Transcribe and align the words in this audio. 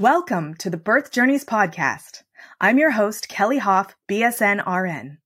Welcome 0.00 0.54
to 0.54 0.70
the 0.70 0.76
Birth 0.76 1.12
Journeys 1.12 1.44
podcast. 1.44 2.24
I'm 2.60 2.78
your 2.78 2.90
host, 2.90 3.28
Kelly 3.28 3.58
Hof, 3.58 3.94
BSN 4.08 4.66
RN. 4.66 5.18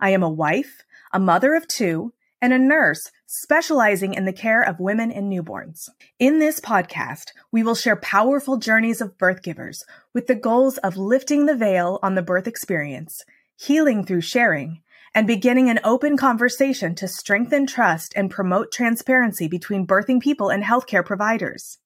I 0.00 0.10
am 0.10 0.24
a 0.24 0.28
wife, 0.28 0.82
a 1.12 1.20
mother 1.20 1.54
of 1.54 1.68
two, 1.68 2.12
and 2.42 2.52
a 2.52 2.58
nurse 2.58 3.12
specializing 3.26 4.14
in 4.14 4.24
the 4.24 4.32
care 4.32 4.62
of 4.62 4.80
women 4.80 5.12
and 5.12 5.32
newborns. 5.32 5.88
In 6.18 6.40
this 6.40 6.58
podcast, 6.58 7.26
we 7.52 7.62
will 7.62 7.76
share 7.76 7.94
powerful 7.94 8.56
journeys 8.56 9.00
of 9.00 9.16
birth 9.16 9.44
givers 9.44 9.84
with 10.12 10.26
the 10.26 10.34
goals 10.34 10.78
of 10.78 10.96
lifting 10.96 11.46
the 11.46 11.54
veil 11.54 12.00
on 12.02 12.16
the 12.16 12.20
birth 12.20 12.48
experience, 12.48 13.24
healing 13.56 14.04
through 14.04 14.22
sharing, 14.22 14.82
and 15.14 15.28
beginning 15.28 15.70
an 15.70 15.78
open 15.84 16.16
conversation 16.16 16.96
to 16.96 17.06
strengthen 17.06 17.64
trust 17.64 18.12
and 18.16 18.28
promote 18.28 18.72
transparency 18.72 19.46
between 19.46 19.86
birthing 19.86 20.20
people 20.20 20.48
and 20.48 20.64
healthcare 20.64 21.06
providers. 21.06 21.78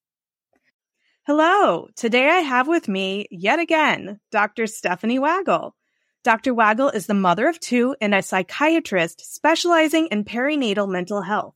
Hello. 1.27 1.87
Today 1.95 2.27
I 2.27 2.39
have 2.39 2.67
with 2.67 2.87
me, 2.87 3.27
yet 3.29 3.59
again, 3.59 4.19
Dr. 4.31 4.65
Stephanie 4.65 5.19
Waggel. 5.19 5.75
Dr. 6.23 6.51
Waggel 6.51 6.89
is 6.89 7.05
the 7.05 7.13
mother 7.13 7.47
of 7.47 7.59
two 7.59 7.95
and 8.01 8.15
a 8.15 8.23
psychiatrist 8.23 9.31
specializing 9.31 10.07
in 10.07 10.25
perinatal 10.25 10.89
mental 10.89 11.21
health. 11.21 11.53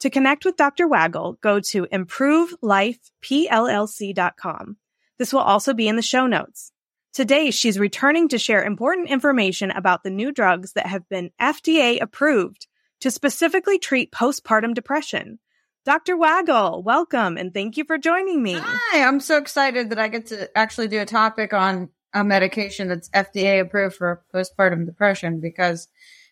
To 0.00 0.10
connect 0.10 0.44
with 0.44 0.56
Dr. 0.56 0.88
Waggel, 0.88 1.38
go 1.40 1.60
to 1.60 1.86
improvelifepllc.com. 1.86 4.76
This 5.18 5.32
will 5.32 5.40
also 5.40 5.72
be 5.72 5.86
in 5.86 5.94
the 5.94 6.02
show 6.02 6.26
notes. 6.26 6.72
Today, 7.14 7.52
she's 7.52 7.78
returning 7.78 8.26
to 8.30 8.38
share 8.38 8.64
important 8.64 9.08
information 9.08 9.70
about 9.70 10.02
the 10.02 10.10
new 10.10 10.32
drugs 10.32 10.72
that 10.72 10.88
have 10.88 11.08
been 11.08 11.30
FDA 11.40 12.02
approved 12.02 12.66
to 13.02 13.12
specifically 13.12 13.78
treat 13.78 14.10
postpartum 14.10 14.74
depression. 14.74 15.38
Dr. 15.86 16.16
Waggel, 16.16 16.82
welcome 16.82 17.36
and 17.36 17.54
thank 17.54 17.76
you 17.76 17.84
for 17.84 17.96
joining 17.96 18.42
me. 18.42 18.56
Hi, 18.58 19.06
I'm 19.06 19.20
so 19.20 19.38
excited 19.38 19.90
that 19.90 20.00
I 20.00 20.08
get 20.08 20.26
to 20.26 20.50
actually 20.58 20.88
do 20.88 21.00
a 21.00 21.06
topic 21.06 21.52
on 21.52 21.90
a 22.12 22.24
medication 22.24 22.88
that's 22.88 23.08
FDA 23.10 23.60
approved 23.60 23.94
for 23.94 24.24
postpartum 24.34 24.84
depression 24.84 25.38
because 25.38 25.86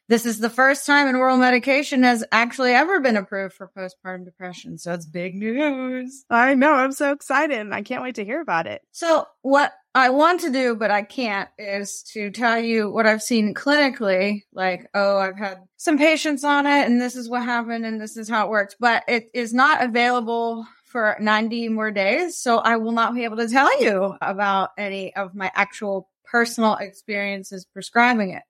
this 0.08 0.27
is 0.27 0.41
the 0.41 0.50
first 0.50 0.84
time 0.84 1.06
an 1.06 1.14
oral 1.14 1.36
medication 1.36 2.02
has 2.02 2.24
actually 2.33 2.72
ever 2.72 2.98
been 2.98 3.16
approved 3.16 3.55
for 3.55 3.70
postpartum 3.78 4.24
depression. 4.24 4.77
So 4.77 4.92
it's 4.92 5.06
big 5.06 5.36
news. 5.36 6.24
I 6.28 6.55
know. 6.55 6.72
I'm 6.72 6.91
so 6.91 7.12
excited 7.12 7.56
and 7.56 7.72
I 7.72 7.83
can't 7.83 8.02
wait 8.02 8.16
to 8.16 8.24
hear 8.24 8.41
about 8.41 8.66
it. 8.66 8.83
So 8.91 9.28
what 9.42 9.72
I 9.97 10.11
want 10.11 10.41
to 10.41 10.50
do, 10.50 10.75
but 10.75 10.91
I 10.91 11.03
can't, 11.03 11.48
is 11.56 12.03
to 12.14 12.31
tell 12.33 12.59
you 12.59 12.91
what 12.91 13.06
I've 13.06 13.23
seen 13.23 13.55
clinically. 13.55 14.42
Like, 14.53 14.89
oh, 14.92 15.19
I've 15.19 15.39
had 15.39 15.59
some 15.77 15.98
patients 15.98 16.42
on 16.42 16.67
it 16.67 16.86
and 16.86 17.01
this 17.01 17.14
is 17.14 17.28
what 17.28 17.45
happened 17.45 17.86
and 17.86 18.01
this 18.01 18.17
is 18.17 18.28
how 18.28 18.47
it 18.47 18.51
works, 18.51 18.75
but 18.78 19.05
it 19.06 19.31
is 19.33 19.55
not 19.55 19.84
available 19.84 20.67
for 20.84 21.17
90 21.20 21.69
more 21.69 21.92
days. 21.92 22.36
So 22.36 22.59
I 22.59 22.77
will 22.77 22.92
not 22.92 23.14
be 23.14 23.25
able 23.25 23.36
to 23.36 23.48
tell 23.48 23.81
you 23.81 24.17
about 24.20 24.70
any 24.77 25.14
of 25.14 25.34
my 25.34 25.53
actual 25.55 26.11
personal 26.25 26.75
experiences 26.75 27.64
prescribing 27.64 28.31
it. 28.31 28.42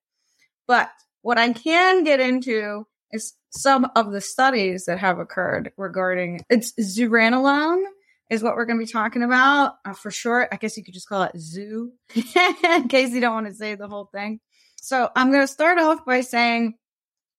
But 0.66 0.90
what 1.20 1.38
I 1.38 1.52
can 1.52 2.04
get 2.04 2.20
into 2.20 2.86
is 3.12 3.34
some 3.50 3.90
of 3.94 4.12
the 4.12 4.20
studies 4.20 4.86
that 4.86 4.98
have 4.98 5.18
occurred 5.18 5.72
regarding 5.76 6.40
it's 6.48 6.72
zuranolone 6.80 7.84
is 8.30 8.42
what 8.42 8.56
we're 8.56 8.64
going 8.64 8.78
to 8.78 8.86
be 8.86 8.90
talking 8.90 9.22
about 9.22 9.74
uh, 9.84 9.92
for 9.92 10.10
short. 10.10 10.48
I 10.52 10.56
guess 10.56 10.76
you 10.76 10.84
could 10.84 10.94
just 10.94 11.08
call 11.08 11.24
it 11.24 11.38
zoo 11.38 11.92
in 12.14 12.88
case 12.88 13.12
you 13.12 13.20
don't 13.20 13.34
want 13.34 13.46
to 13.46 13.54
say 13.54 13.74
the 13.74 13.88
whole 13.88 14.08
thing. 14.12 14.40
So 14.76 15.08
I'm 15.14 15.30
going 15.30 15.42
to 15.42 15.52
start 15.52 15.78
off 15.78 16.04
by 16.04 16.20
saying 16.20 16.74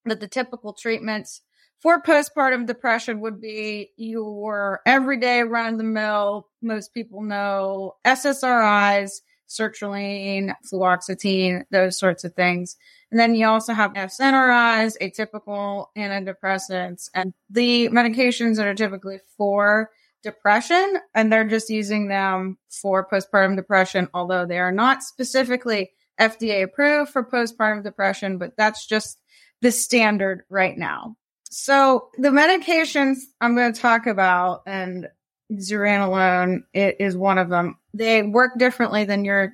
that 0.06 0.19
the 0.19 0.28
typical 0.28 0.73
treatments 0.73 1.41
for 1.81 2.02
postpartum 2.02 2.66
depression 2.66 3.19
would 3.22 3.41
be 3.41 3.91
your 3.97 4.81
everyday 4.86 5.44
run 5.44 5.73
of 5.73 5.78
the 5.78 5.83
mill. 5.83 6.47
Most 6.61 6.94
people 6.94 7.22
know 7.22 7.95
SSRIs, 8.06 9.22
sertraline, 9.47 10.53
fluoxetine, 10.72 11.63
those 11.72 12.00
sorts 12.00 12.23
of 12.23 12.33
things. 12.33 12.75
And 13.11 13.19
then 13.19 13.36
you 13.36 13.45
also 13.47 13.73
have 13.73 13.94
SNRIs, 13.94 14.95
atypical 15.02 15.88
antidepressants, 15.97 17.09
and 17.13 17.34
the 17.50 17.90
medications 17.90 18.57
that 18.57 18.67
are 18.67 18.73
typically 18.73 19.19
for 19.38 19.91
depression, 20.25 20.97
and 21.13 21.31
they're 21.31 21.47
just 21.47 21.69
using 21.69 22.09
them 22.09 22.58
for 22.69 23.08
postpartum 23.08 23.56
depression, 23.56 24.09
although 24.13 24.46
they 24.46 24.59
are 24.59 24.74
not 24.74 25.03
specifically 25.03 25.91
FDA 26.19 26.63
approved 26.63 27.12
for 27.12 27.24
postpartum 27.24 27.84
depression, 27.84 28.38
but 28.38 28.58
that's 28.58 28.85
just 28.85 29.18
the 29.62 29.72
standard 29.72 30.44
right 30.50 30.78
now. 30.78 31.16
So 31.50 32.09
the 32.18 32.30
medications 32.30 33.19
I'm 33.40 33.56
going 33.56 33.72
to 33.72 33.80
talk 33.80 34.08
about, 34.08 34.64
and 34.66 35.08
zuranolone 35.53 36.64
it 36.74 36.97
is 37.00 37.16
one 37.16 37.38
of 37.38 37.47
them. 37.47 37.78
They 37.94 38.22
work 38.24 38.58
differently 38.58 39.06
than 39.06 39.24
your 39.24 39.53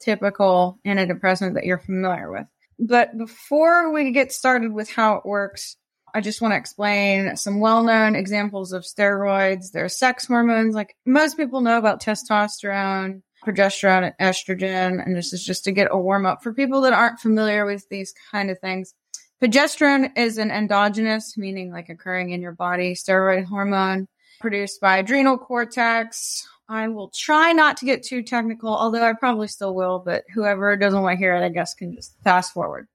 typical 0.00 0.78
antidepressant 0.86 1.54
that 1.54 1.64
you're 1.64 1.78
familiar 1.78 2.30
with. 2.30 2.46
But 2.78 3.16
before 3.16 3.90
we 3.92 4.12
get 4.12 4.30
started 4.30 4.72
with 4.72 4.90
how 4.90 5.16
it 5.16 5.24
works, 5.24 5.77
I 6.14 6.20
just 6.20 6.40
want 6.40 6.52
to 6.52 6.58
explain 6.58 7.36
some 7.36 7.60
well-known 7.60 8.14
examples 8.14 8.72
of 8.72 8.82
steroids. 8.82 9.72
There 9.72 9.84
are 9.84 9.88
sex 9.88 10.26
hormones, 10.26 10.74
like 10.74 10.96
most 11.06 11.36
people 11.36 11.60
know 11.60 11.78
about 11.78 12.02
testosterone, 12.02 13.22
progesterone, 13.46 14.12
and 14.12 14.14
estrogen. 14.20 15.04
And 15.04 15.16
this 15.16 15.32
is 15.32 15.44
just 15.44 15.64
to 15.64 15.72
get 15.72 15.88
a 15.90 15.98
warm 15.98 16.26
up 16.26 16.42
for 16.42 16.52
people 16.52 16.80
that 16.82 16.92
aren't 16.92 17.20
familiar 17.20 17.64
with 17.64 17.88
these 17.88 18.12
kind 18.30 18.50
of 18.50 18.58
things. 18.58 18.94
Progesterone 19.42 20.16
is 20.16 20.38
an 20.38 20.50
endogenous, 20.50 21.36
meaning 21.36 21.70
like 21.72 21.88
occurring 21.88 22.30
in 22.30 22.42
your 22.42 22.52
body, 22.52 22.94
steroid 22.94 23.44
hormone 23.44 24.08
produced 24.40 24.80
by 24.80 24.98
adrenal 24.98 25.38
cortex, 25.38 26.46
I 26.68 26.88
will 26.88 27.08
try 27.08 27.52
not 27.52 27.78
to 27.78 27.86
get 27.86 28.02
too 28.02 28.22
technical, 28.22 28.68
although 28.68 29.02
I 29.02 29.14
probably 29.14 29.48
still 29.48 29.74
will, 29.74 30.00
but 30.04 30.24
whoever 30.34 30.76
doesn't 30.76 31.00
want 31.00 31.14
to 31.14 31.18
hear 31.18 31.34
it, 31.34 31.44
I 31.44 31.48
guess 31.48 31.74
can 31.74 31.94
just 31.94 32.14
fast 32.22 32.52
forward. 32.52 32.88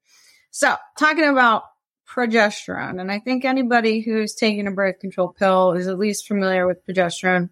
So 0.52 0.76
talking 0.98 1.24
about 1.24 1.64
progesterone, 2.08 3.00
and 3.00 3.12
I 3.12 3.20
think 3.20 3.46
anybody 3.46 4.02
who's 4.02 4.36
taking 4.36 4.68
a 4.68 4.72
birth 4.72 5.00
control 5.00 5.30
pill 5.30 5.74
is 5.74 5.88
at 5.88 5.98
least 5.98 6.28
familiar 6.28 6.68
with 6.68 6.86
progesterone. 6.86 7.50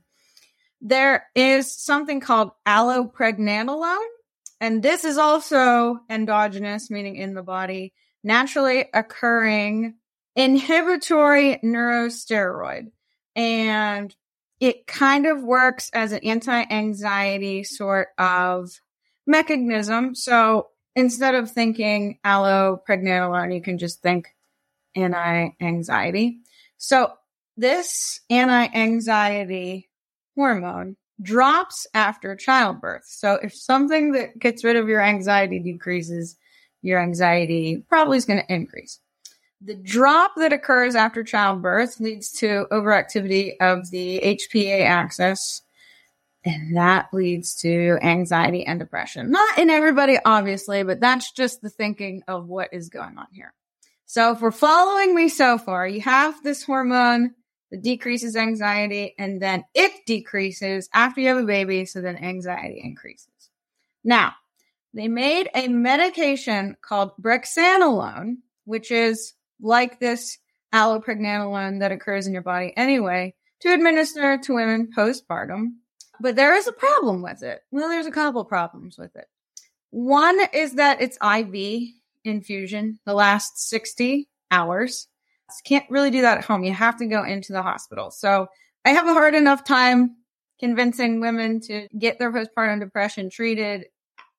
There 0.81 1.25
is 1.35 1.71
something 1.71 2.19
called 2.19 2.51
allopregnanolone, 2.67 3.97
and 4.59 4.83
this 4.83 5.05
is 5.05 5.17
also 5.17 5.99
endogenous, 6.09 6.91
meaning 6.91 7.15
in 7.15 7.33
the 7.33 7.43
body, 7.43 7.93
naturally 8.23 8.85
occurring 8.93 9.95
inhibitory 10.35 11.59
neurosteroid. 11.63 12.91
And 13.35 14.15
it 14.59 14.85
kind 14.85 15.25
of 15.25 15.41
works 15.41 15.89
as 15.93 16.11
an 16.11 16.19
anti-anxiety 16.23 17.63
sort 17.63 18.09
of 18.17 18.69
mechanism. 19.25 20.13
So 20.13 20.67
instead 20.95 21.35
of 21.35 21.49
thinking 21.49 22.19
allopregnanolone, 22.23 23.55
you 23.55 23.61
can 23.61 23.77
just 23.77 24.01
think 24.01 24.27
anti-anxiety. 24.95 26.39
So 26.77 27.13
this 27.57 28.21
anti-anxiety 28.29 29.89
hormone 30.35 30.97
drops 31.21 31.85
after 31.93 32.35
childbirth. 32.35 33.03
So 33.05 33.33
if 33.35 33.53
something 33.53 34.13
that 34.13 34.39
gets 34.39 34.63
rid 34.63 34.75
of 34.75 34.87
your 34.87 35.01
anxiety 35.01 35.59
decreases, 35.59 36.35
your 36.81 36.99
anxiety 36.99 37.83
probably 37.87 38.17
is 38.17 38.25
going 38.25 38.41
to 38.41 38.53
increase. 38.53 38.99
The 39.63 39.75
drop 39.75 40.31
that 40.37 40.53
occurs 40.53 40.95
after 40.95 41.23
childbirth 41.23 41.99
leads 41.99 42.31
to 42.39 42.65
overactivity 42.71 43.53
of 43.61 43.91
the 43.91 44.19
HPA 44.23 44.83
axis, 44.83 45.61
and 46.43 46.75
that 46.75 47.13
leads 47.13 47.53
to 47.57 47.99
anxiety 48.01 48.65
and 48.65 48.79
depression. 48.79 49.29
Not 49.29 49.59
in 49.59 49.69
everybody, 49.69 50.17
obviously, 50.25 50.81
but 50.81 50.99
that's 50.99 51.31
just 51.31 51.61
the 51.61 51.69
thinking 51.69 52.23
of 52.27 52.47
what 52.47 52.69
is 52.73 52.89
going 52.89 53.19
on 53.19 53.27
here. 53.31 53.53
So 54.11 54.33
if 54.33 54.41
we're 54.41 54.51
following 54.51 55.15
me 55.15 55.29
so 55.29 55.57
far, 55.57 55.87
you 55.87 56.01
have 56.01 56.43
this 56.43 56.65
hormone 56.65 57.33
that 57.71 57.81
decreases 57.81 58.35
anxiety 58.35 59.15
and 59.17 59.41
then 59.41 59.63
it 59.73 60.05
decreases 60.05 60.89
after 60.93 61.21
you 61.21 61.29
have 61.29 61.37
a 61.37 61.45
baby. 61.45 61.85
So 61.85 62.01
then 62.01 62.17
anxiety 62.17 62.81
increases. 62.83 63.29
Now 64.03 64.33
they 64.93 65.07
made 65.07 65.49
a 65.55 65.69
medication 65.69 66.75
called 66.81 67.11
brexanolone, 67.21 68.39
which 68.65 68.91
is 68.91 69.33
like 69.61 70.01
this 70.01 70.37
allopregnanolone 70.73 71.79
that 71.79 71.93
occurs 71.93 72.27
in 72.27 72.33
your 72.33 72.41
body 72.41 72.73
anyway 72.75 73.33
to 73.61 73.73
administer 73.73 74.37
to 74.39 74.55
women 74.55 74.89
postpartum. 74.93 75.67
But 76.19 76.35
there 76.35 76.53
is 76.53 76.67
a 76.67 76.73
problem 76.73 77.21
with 77.21 77.43
it. 77.43 77.61
Well, 77.71 77.87
there's 77.87 78.07
a 78.07 78.11
couple 78.11 78.43
problems 78.43 78.97
with 78.97 79.15
it. 79.15 79.27
One 79.91 80.37
is 80.51 80.73
that 80.73 80.99
it's 80.99 81.17
IV 81.23 81.93
infusion 82.23 82.99
the 83.05 83.13
last 83.13 83.69
60 83.69 84.27
hours. 84.49 85.07
Can't 85.65 85.89
really 85.89 86.11
do 86.11 86.21
that 86.21 86.37
at 86.37 86.45
home. 86.45 86.63
You 86.63 86.73
have 86.73 86.97
to 86.97 87.05
go 87.05 87.23
into 87.23 87.51
the 87.51 87.61
hospital. 87.61 88.09
So 88.09 88.47
I 88.85 88.91
have 88.91 89.07
a 89.07 89.13
hard 89.13 89.35
enough 89.35 89.63
time 89.63 90.15
convincing 90.59 91.19
women 91.19 91.59
to 91.59 91.87
get 91.97 92.19
their 92.19 92.31
postpartum 92.31 92.79
depression 92.79 93.29
treated. 93.29 93.85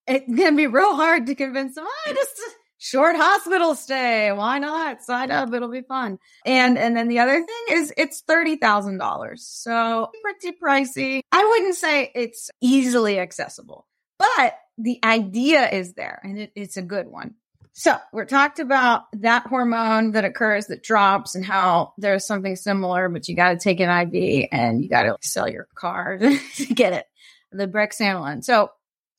It 0.07 0.25
can 0.27 0.57
be 0.57 0.67
real 0.67 0.97
hard 0.97 1.27
to 1.27 1.35
convince 1.35 1.75
them, 1.75 1.85
oh, 1.87 2.13
just 2.15 2.41
short 2.79 3.15
hospital 3.17 3.75
stay. 3.75 4.33
Why 4.33 4.59
not? 4.59 5.03
Sign 5.03 5.31
up. 5.31 5.53
It'll 5.53 5.71
be 5.71 5.83
fun. 5.83 6.19
And, 6.45 6.77
and 6.77 6.97
then 6.97 7.09
the 7.09 7.21
other 7.21 7.37
thing 7.37 7.77
is 7.77 7.93
it's 7.97 8.23
$30,000. 8.29 9.39
So 9.39 10.11
pretty 10.23 10.57
pricey. 10.61 11.21
I 11.31 11.45
wouldn't 11.45 11.77
say 11.77 12.11
it's 12.15 12.51
easily 12.61 13.19
accessible, 13.21 13.87
but 14.19 14.57
the 14.79 14.99
idea 15.05 15.69
is 15.69 15.95
there 15.95 16.21
and 16.25 16.39
it, 16.39 16.53
it's 16.57 16.77
a 16.77 16.83
good 16.83 17.07
one. 17.07 17.35
So 17.75 17.97
we're 18.13 18.27
talked 18.27 18.59
about 18.59 19.05
that 19.15 19.47
hormone 19.47 20.13
that 20.13 20.25
occurs 20.25 20.67
that 20.67 20.83
drops 20.83 21.35
and 21.35 21.45
how 21.45 21.95
there's 21.97 22.27
something 22.27 22.55
similar, 22.55 23.09
but 23.09 23.29
you 23.29 23.35
got 23.35 23.53
to 23.53 23.59
take 23.59 23.81
an 23.81 23.89
IV 23.89 24.49
and 24.53 24.83
you 24.83 24.91
got 24.91 25.05
to 25.05 25.17
sell 25.23 25.49
your 25.49 25.69
car 25.75 26.19
to 26.57 26.67
get 26.67 26.93
it. 26.93 27.07
The 27.51 27.67
brexanolone. 27.67 28.45
So 28.45 28.71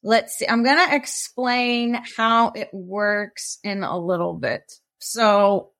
let's 0.03 0.37
see. 0.37 0.47
I'm 0.47 0.63
going 0.63 0.87
to 0.87 0.95
explain 0.95 1.99
how 2.15 2.49
it 2.49 2.69
works 2.71 3.57
in 3.63 3.83
a 3.83 3.97
little 3.97 4.33
bit. 4.33 4.71
So 4.99 5.71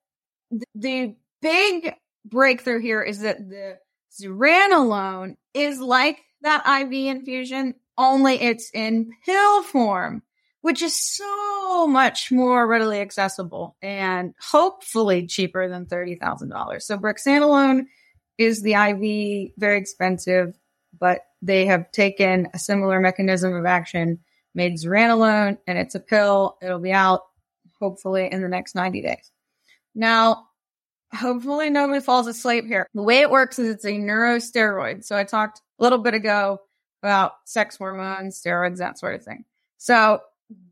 th- 0.52 0.64
the 0.76 1.16
big 1.42 1.94
breakthrough 2.26 2.80
here 2.80 3.02
is 3.02 3.20
that 3.20 3.38
the 3.38 3.78
zuranolone 4.20 5.36
is 5.54 5.80
like 5.80 6.20
that 6.42 6.66
IV 6.66 6.92
infusion, 6.92 7.76
only 7.98 8.42
it's 8.42 8.72
in 8.74 9.12
pill 9.26 9.64
form, 9.64 10.24
which 10.64 10.82
is 10.82 10.96
so 10.96 11.86
much 11.88 12.32
more 12.32 12.66
readily 12.66 13.02
accessible 13.02 13.76
and 13.82 14.34
hopefully 14.40 15.28
cheaper 15.28 15.68
than 15.68 15.86
$30,000. 15.86 16.82
So 16.82 16.98
brexanolone 16.98 17.88
is 18.38 18.62
the 18.62 18.76
IV, 18.76 19.52
very 19.58 19.78
expensive, 19.78 20.58
but 20.98 21.20
they 21.42 21.66
have 21.66 21.92
taken 21.92 22.48
a 22.54 22.60
similar 22.60 23.02
mechanism 23.02 23.54
of 23.54 23.66
action, 23.66 24.20
made 24.56 24.76
zuranolone, 24.76 25.58
and 25.68 25.78
it's 25.78 25.96
a 25.96 26.00
pill. 26.00 26.58
It'll 26.62 26.80
be 26.80 26.94
out 26.94 27.24
hopefully 27.82 28.30
in 28.32 28.42
the 28.42 28.48
next 28.48 28.74
90 28.74 29.02
days. 29.02 29.32
Now, 29.94 30.48
hopefully 31.14 31.72
nobody 31.72 32.00
falls 32.00 32.28
asleep 32.28 32.66
here. 32.68 32.88
The 32.94 33.04
way 33.04 33.20
it 33.20 33.30
works 33.30 33.60
is 33.60 33.68
it's 33.68 33.84
a 33.84 33.92
neurosteroid. 33.92 35.04
So 35.04 35.18
I 35.18 35.26
talked 35.26 35.60
a 35.78 35.84
little 35.84 36.00
bit 36.00 36.14
ago 36.14 36.60
about 37.02 37.34
sex 37.44 37.76
hormones, 37.76 38.42
steroids, 38.42 38.78
that 38.78 38.98
sort 38.98 39.16
of 39.16 39.24
thing. 39.24 39.44
So 39.78 40.22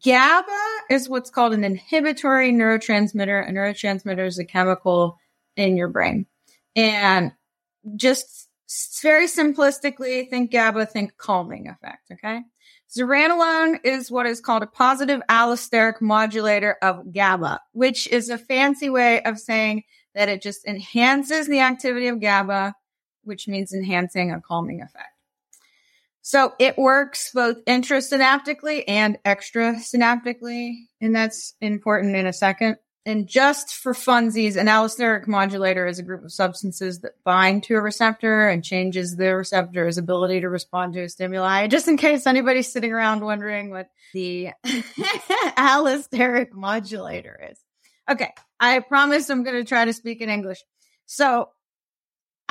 GABA 0.03 0.77
is 0.89 1.09
what's 1.09 1.29
called 1.29 1.53
an 1.53 1.63
inhibitory 1.63 2.51
neurotransmitter. 2.51 3.47
A 3.47 3.51
neurotransmitter 3.51 4.25
is 4.25 4.39
a 4.39 4.45
chemical 4.45 5.17
in 5.55 5.77
your 5.77 5.87
brain. 5.87 6.25
And 6.75 7.31
just 7.95 8.49
very 9.01 9.27
simplistically, 9.27 10.29
think 10.29 10.51
GABA, 10.51 10.85
think 10.87 11.17
calming 11.17 11.67
effect. 11.67 12.11
Okay. 12.11 12.41
Zuranolone 12.95 13.79
is 13.85 14.11
what 14.11 14.25
is 14.25 14.41
called 14.41 14.63
a 14.63 14.67
positive 14.67 15.21
allosteric 15.29 16.01
modulator 16.01 16.77
of 16.81 17.13
GABA, 17.13 17.61
which 17.71 18.07
is 18.07 18.29
a 18.29 18.37
fancy 18.37 18.89
way 18.89 19.21
of 19.23 19.39
saying 19.39 19.83
that 20.13 20.27
it 20.27 20.41
just 20.41 20.65
enhances 20.65 21.47
the 21.47 21.61
activity 21.61 22.07
of 22.07 22.19
GABA, 22.19 22.73
which 23.23 23.47
means 23.47 23.73
enhancing 23.73 24.31
a 24.31 24.41
calming 24.41 24.81
effect. 24.81 25.10
So 26.21 26.53
it 26.59 26.77
works 26.77 27.31
both 27.33 27.63
intrasynaptically 27.65 28.83
and 28.87 29.17
extrasynaptically, 29.25 30.75
and 31.01 31.15
that's 31.15 31.55
important 31.61 32.15
in 32.15 32.27
a 32.27 32.33
second. 32.33 32.77
And 33.03 33.27
just 33.27 33.73
for 33.73 33.93
funsies, 33.93 34.55
an 34.55 34.67
allosteric 34.67 35.27
modulator 35.27 35.87
is 35.87 35.97
a 35.97 36.03
group 36.03 36.23
of 36.23 36.31
substances 36.31 36.99
that 36.99 37.13
bind 37.23 37.63
to 37.63 37.73
a 37.73 37.81
receptor 37.81 38.47
and 38.47 38.63
changes 38.63 39.15
the 39.15 39.35
receptor's 39.35 39.97
ability 39.97 40.41
to 40.41 40.49
respond 40.49 40.93
to 40.93 41.01
a 41.01 41.09
stimuli. 41.09 41.65
Just 41.65 41.87
in 41.87 41.97
case 41.97 42.27
anybody's 42.27 42.71
sitting 42.71 42.91
around 42.91 43.25
wondering 43.25 43.71
what 43.71 43.89
the 44.13 44.49
allosteric 45.57 46.51
modulator 46.51 47.49
is. 47.51 47.57
Okay. 48.07 48.31
I 48.59 48.79
promise 48.79 49.29
I'm 49.31 49.43
going 49.43 49.55
to 49.55 49.67
try 49.67 49.85
to 49.85 49.93
speak 49.93 50.21
in 50.21 50.29
English. 50.29 50.59
So 51.07 51.49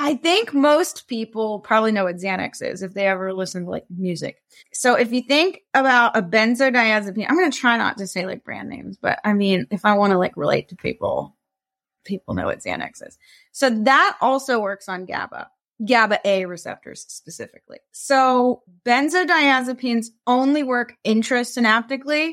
I 0.03 0.15
think 0.15 0.51
most 0.51 1.07
people 1.07 1.59
probably 1.59 1.91
know 1.91 2.05
what 2.05 2.15
Xanax 2.15 2.63
is 2.63 2.81
if 2.81 2.95
they 2.95 3.05
ever 3.05 3.33
listen 3.33 3.65
to 3.65 3.69
like 3.69 3.85
music. 3.95 4.41
So 4.73 4.95
if 4.95 5.11
you 5.11 5.21
think 5.21 5.61
about 5.75 6.17
a 6.17 6.23
benzodiazepine, 6.23 7.27
I'm 7.29 7.37
going 7.37 7.51
to 7.51 7.57
try 7.57 7.77
not 7.77 7.99
to 7.99 8.07
say 8.07 8.25
like 8.25 8.43
brand 8.43 8.67
names, 8.67 8.97
but 8.97 9.19
I 9.23 9.33
mean, 9.33 9.67
if 9.69 9.85
I 9.85 9.93
want 9.93 10.09
to 10.09 10.17
like 10.17 10.35
relate 10.35 10.69
to 10.69 10.75
people, 10.75 11.37
people 12.03 12.33
know 12.33 12.47
what 12.47 12.61
Xanax 12.61 13.07
is. 13.07 13.19
So 13.51 13.69
that 13.69 14.17
also 14.21 14.59
works 14.59 14.89
on 14.89 15.05
GABA, 15.05 15.51
GABA 15.85 16.19
A 16.25 16.45
receptors 16.47 17.05
specifically. 17.07 17.77
So 17.91 18.63
benzodiazepines 18.83 20.07
only 20.25 20.63
work 20.63 20.95
intrasynaptically, 21.05 22.31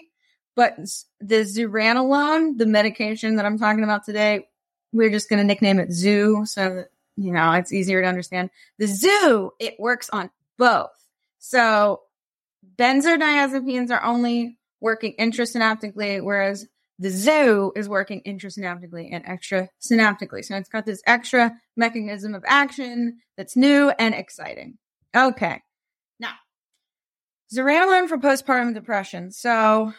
but 0.57 0.79
the 1.21 1.43
zuranolone, 1.43 2.57
the 2.57 2.65
medication 2.65 3.37
that 3.37 3.45
I'm 3.45 3.59
talking 3.59 3.85
about 3.85 4.07
today, 4.07 4.49
we're 4.91 5.11
just 5.11 5.29
going 5.29 5.41
to 5.41 5.45
nickname 5.45 5.79
it 5.81 5.93
Zoo. 5.93 6.47
So 6.47 6.85
you 7.19 7.33
know, 7.33 7.53
it's 7.53 7.73
easier 7.73 8.01
to 8.01 8.07
understand. 8.07 8.51
The 8.79 8.87
zoo, 8.87 9.51
it 9.59 9.75
works 9.79 10.09
on 10.11 10.31
both. 10.57 10.91
So 11.39 12.03
benzodiazepines 12.77 13.91
are 13.91 14.05
only 14.05 14.59
working 14.81 15.15
intrasynaptically, 15.19 16.23
whereas 16.23 16.69
the 17.01 17.11
zoo 17.11 17.73
is 17.75 17.89
working 17.89 18.23
intrasynaptically 18.25 19.09
and 19.13 19.25
extrasynaptically. 19.25 20.45
So 20.45 20.57
it's 20.57 20.69
got 20.69 20.87
this 20.87 21.03
extra 21.07 21.57
mechanism 21.77 22.37
of 22.37 22.45
action 22.47 23.19
that's 23.37 23.57
new 23.57 23.91
and 23.99 24.15
exciting. 24.15 24.79
Okay. 25.17 25.61
Now, 26.21 26.35
zuranolone 27.53 28.09
for 28.09 28.19
postpartum 28.19 28.75
depression. 28.75 29.33
So 29.33 29.93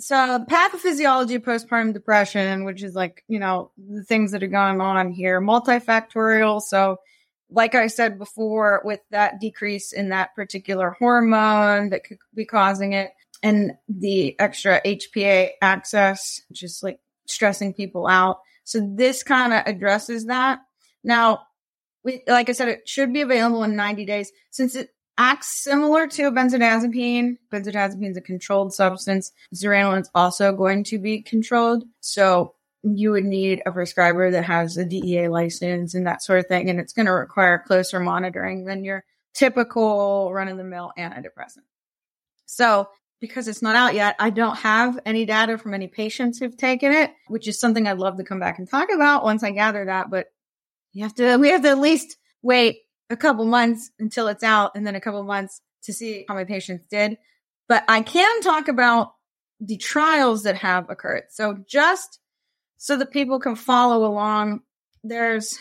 so 0.00 0.44
pathophysiology 0.48 1.36
of 1.36 1.42
postpartum 1.42 1.92
depression, 1.92 2.64
which 2.64 2.82
is 2.82 2.94
like, 2.94 3.24
you 3.28 3.38
know, 3.38 3.72
the 3.76 4.04
things 4.04 4.32
that 4.32 4.42
are 4.42 4.48
going 4.48 4.80
on 4.80 5.10
here, 5.10 5.40
multifactorial. 5.40 6.60
So 6.62 6.98
like 7.50 7.74
I 7.74 7.86
said 7.88 8.18
before, 8.18 8.82
with 8.84 9.00
that 9.10 9.40
decrease 9.40 9.92
in 9.92 10.10
that 10.10 10.34
particular 10.34 10.96
hormone 10.98 11.90
that 11.90 12.04
could 12.04 12.18
be 12.34 12.44
causing 12.44 12.92
it 12.92 13.10
and 13.42 13.72
the 13.88 14.38
extra 14.38 14.80
HPA 14.82 15.50
axis, 15.62 16.42
just 16.52 16.82
like 16.82 17.00
stressing 17.26 17.74
people 17.74 18.06
out. 18.06 18.38
So 18.64 18.80
this 18.94 19.22
kind 19.22 19.52
of 19.52 19.62
addresses 19.66 20.26
that. 20.26 20.60
Now, 21.02 21.40
we, 22.04 22.22
like 22.26 22.48
I 22.48 22.52
said, 22.52 22.68
it 22.68 22.88
should 22.88 23.12
be 23.12 23.22
available 23.22 23.64
in 23.64 23.76
90 23.76 24.04
days. 24.04 24.30
Since 24.50 24.76
it 24.76 24.90
acts 25.18 25.62
similar 25.62 26.06
to 26.06 26.28
a 26.28 26.32
benzodiazepine. 26.32 27.36
Benzodiazepine 27.52 28.12
is 28.12 28.16
a 28.16 28.22
controlled 28.22 28.72
substance. 28.72 29.32
Zuranolone 29.54 30.02
is 30.02 30.10
also 30.14 30.52
going 30.52 30.84
to 30.84 30.98
be 30.98 31.20
controlled. 31.20 31.84
So 32.00 32.54
you 32.84 33.10
would 33.10 33.24
need 33.24 33.60
a 33.66 33.72
prescriber 33.72 34.30
that 34.30 34.44
has 34.44 34.76
a 34.76 34.84
DEA 34.84 35.28
license 35.28 35.94
and 35.94 36.06
that 36.06 36.22
sort 36.22 36.38
of 36.38 36.46
thing. 36.46 36.70
And 36.70 36.78
it's 36.78 36.92
going 36.92 37.06
to 37.06 37.12
require 37.12 37.58
closer 37.58 37.98
monitoring 37.98 38.64
than 38.64 38.84
your 38.84 39.04
typical 39.34 40.32
run 40.32 40.48
of 40.48 40.56
the 40.56 40.64
mill 40.64 40.92
antidepressant. 40.96 41.66
So 42.46 42.88
because 43.20 43.48
it's 43.48 43.62
not 43.62 43.74
out 43.74 43.94
yet, 43.94 44.14
I 44.20 44.30
don't 44.30 44.56
have 44.58 45.00
any 45.04 45.26
data 45.26 45.58
from 45.58 45.74
any 45.74 45.88
patients 45.88 46.38
who've 46.38 46.56
taken 46.56 46.92
it, 46.92 47.12
which 47.26 47.48
is 47.48 47.58
something 47.58 47.86
I'd 47.86 47.98
love 47.98 48.16
to 48.18 48.24
come 48.24 48.38
back 48.38 48.58
and 48.58 48.70
talk 48.70 48.88
about 48.94 49.24
once 49.24 49.42
I 49.42 49.50
gather 49.50 49.84
that. 49.86 50.08
But 50.08 50.28
you 50.92 51.02
have 51.02 51.14
to, 51.16 51.36
we 51.36 51.50
have 51.50 51.62
to 51.62 51.70
at 51.70 51.78
least 51.78 52.16
wait 52.42 52.82
a 53.10 53.16
couple 53.16 53.44
months 53.44 53.90
until 53.98 54.28
it's 54.28 54.42
out 54.42 54.72
and 54.74 54.86
then 54.86 54.94
a 54.94 55.00
couple 55.00 55.22
months 55.22 55.60
to 55.84 55.92
see 55.92 56.24
how 56.28 56.34
my 56.34 56.44
patients 56.44 56.86
did. 56.90 57.16
But 57.68 57.84
I 57.88 58.02
can 58.02 58.40
talk 58.40 58.68
about 58.68 59.12
the 59.60 59.76
trials 59.76 60.44
that 60.44 60.56
have 60.56 60.88
occurred. 60.90 61.24
So 61.30 61.58
just 61.66 62.18
so 62.76 62.96
that 62.96 63.10
people 63.10 63.40
can 63.40 63.56
follow 63.56 64.06
along, 64.06 64.60
there's 65.02 65.58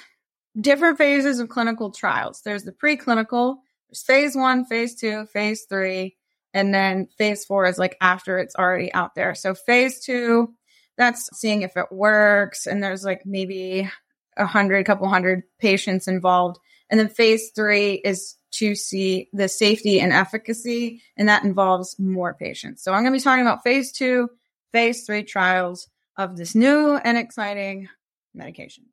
different 0.59 0.97
phases 0.97 1.39
of 1.39 1.49
clinical 1.49 1.91
trials. 1.91 2.41
There's 2.41 2.63
the 2.63 2.71
preclinical, 2.71 3.57
there's 3.89 4.03
phase 4.03 4.35
one, 4.35 4.65
phase 4.65 4.95
two, 4.95 5.25
phase 5.27 5.65
three, 5.69 6.17
and 6.53 6.73
then 6.73 7.07
phase 7.17 7.45
four 7.45 7.65
is 7.65 7.77
like 7.77 7.97
after 8.01 8.39
it's 8.39 8.55
already 8.55 8.93
out 8.93 9.15
there. 9.15 9.35
So 9.35 9.53
phase 9.53 9.99
two, 10.03 10.53
that's 10.97 11.29
seeing 11.37 11.61
if 11.61 11.77
it 11.77 11.91
works. 11.91 12.65
And 12.65 12.81
there's 12.81 13.03
like 13.03 13.25
maybe 13.25 13.89
a 14.35 14.45
hundred, 14.45 14.85
couple 14.85 15.07
hundred 15.07 15.43
patients 15.59 16.07
involved. 16.07 16.57
And 16.89 16.99
then 16.99 17.09
phase 17.09 17.51
three 17.55 17.93
is 17.93 18.35
to 18.51 18.75
see 18.75 19.29
the 19.33 19.47
safety 19.47 19.99
and 19.99 20.13
efficacy, 20.13 21.01
and 21.17 21.29
that 21.29 21.43
involves 21.43 21.99
more 21.99 22.33
patients. 22.33 22.83
So 22.83 22.93
I'm 22.93 23.03
going 23.03 23.13
to 23.13 23.19
be 23.19 23.23
talking 23.23 23.45
about 23.45 23.63
phase 23.63 23.91
two, 23.91 24.29
phase 24.71 25.05
three 25.05 25.23
trials 25.23 25.89
of 26.17 26.37
this 26.37 26.55
new 26.55 26.95
and 26.95 27.17
exciting 27.17 27.89
medication. 28.33 28.85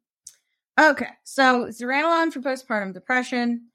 Okay, 0.79 1.09
so 1.23 1.67
zuranolone 1.67 2.33
for 2.33 2.41
postpartum 2.41 2.93
depression. 2.93 3.69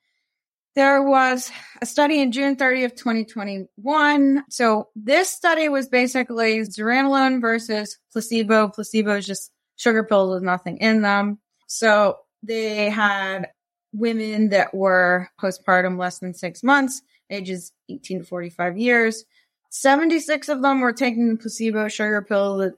There 0.75 1.01
was 1.01 1.51
a 1.81 1.85
study 1.85 2.21
in 2.21 2.31
June 2.31 2.55
30th, 2.55 2.95
2021. 2.97 4.43
So 4.49 4.89
this 4.95 5.29
study 5.29 5.69
was 5.69 5.87
basically 5.87 6.59
zuranolone 6.61 7.41
versus 7.41 7.97
placebo. 8.11 8.69
Placebo 8.69 9.17
is 9.17 9.25
just 9.25 9.51
sugar 9.77 10.03
pills 10.03 10.33
with 10.33 10.43
nothing 10.43 10.77
in 10.77 11.01
them. 11.01 11.39
So 11.67 12.17
they 12.43 12.89
had 12.89 13.49
women 13.93 14.49
that 14.49 14.73
were 14.73 15.29
postpartum 15.39 15.97
less 15.97 16.19
than 16.19 16.33
six 16.33 16.63
months, 16.63 17.01
ages 17.29 17.71
18 17.89 18.19
to 18.19 18.25
45 18.25 18.77
years. 18.77 19.25
76 19.69 20.49
of 20.49 20.61
them 20.61 20.81
were 20.81 20.93
taking 20.93 21.29
the 21.29 21.37
placebo 21.37 21.87
sugar 21.87 22.21
pill 22.21 22.57
that 22.57 22.73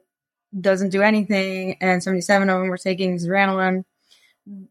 doesn't 0.60 0.90
do 0.90 1.02
anything, 1.02 1.78
and 1.80 2.04
77 2.04 2.50
of 2.50 2.60
them 2.60 2.68
were 2.68 2.78
taking 2.78 3.18
zuranolone. 3.18 3.86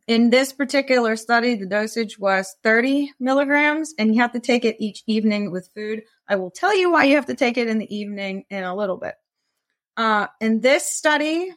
In 0.07 0.31
this 0.31 0.53
particular 0.53 1.17
study, 1.17 1.55
the 1.55 1.67
dosage 1.67 2.19
was 2.19 2.57
30 2.63 3.13
milligrams, 3.21 3.95
and 3.99 4.15
you 4.15 4.21
have 4.21 4.33
to 4.33 4.41
take 4.41 4.65
it 4.65 4.77
each 4.79 5.03
evening 5.07 5.51
with 5.51 5.71
food. 5.75 6.03
I 6.29 6.37
will 6.37 6.51
tell 6.51 6.77
you 6.77 6.91
why 6.91 7.05
you 7.05 7.15
have 7.17 7.27
to 7.27 7.35
take 7.35 7.57
it 7.57 7.69
in 7.69 7.79
the 7.79 7.95
evening 7.95 8.45
in 8.51 8.65
a 8.65 8.75
little 8.75 8.97
bit. 8.97 9.15
Uh, 9.97 10.27
in 10.41 10.61
this 10.61 10.87
study, 10.87 11.53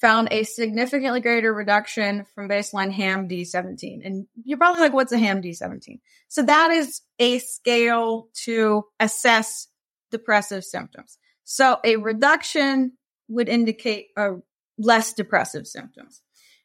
found 0.00 0.28
a 0.30 0.44
significantly 0.44 1.20
greater 1.20 1.52
reduction 1.52 2.24
from 2.34 2.48
baseline 2.48 2.92
HAM-D17. 2.92 4.04
And 4.04 4.26
you're 4.44 4.58
probably 4.58 4.82
like, 4.82 4.92
what's 4.92 5.12
a 5.12 5.18
HAM-D17? 5.18 6.00
So 6.28 6.42
that 6.42 6.70
is 6.70 7.00
a 7.18 7.38
scale 7.38 8.28
to 8.44 8.84
assess 9.00 9.68
depressive 10.10 10.64
symptoms. 10.64 11.18
So 11.44 11.78
a 11.84 11.96
reduction 11.96 12.92
would 13.28 13.48
indicate 13.48 14.08
a 14.16 14.36
less 14.78 15.12
depressive 15.12 15.66
symptoms. 15.66 16.22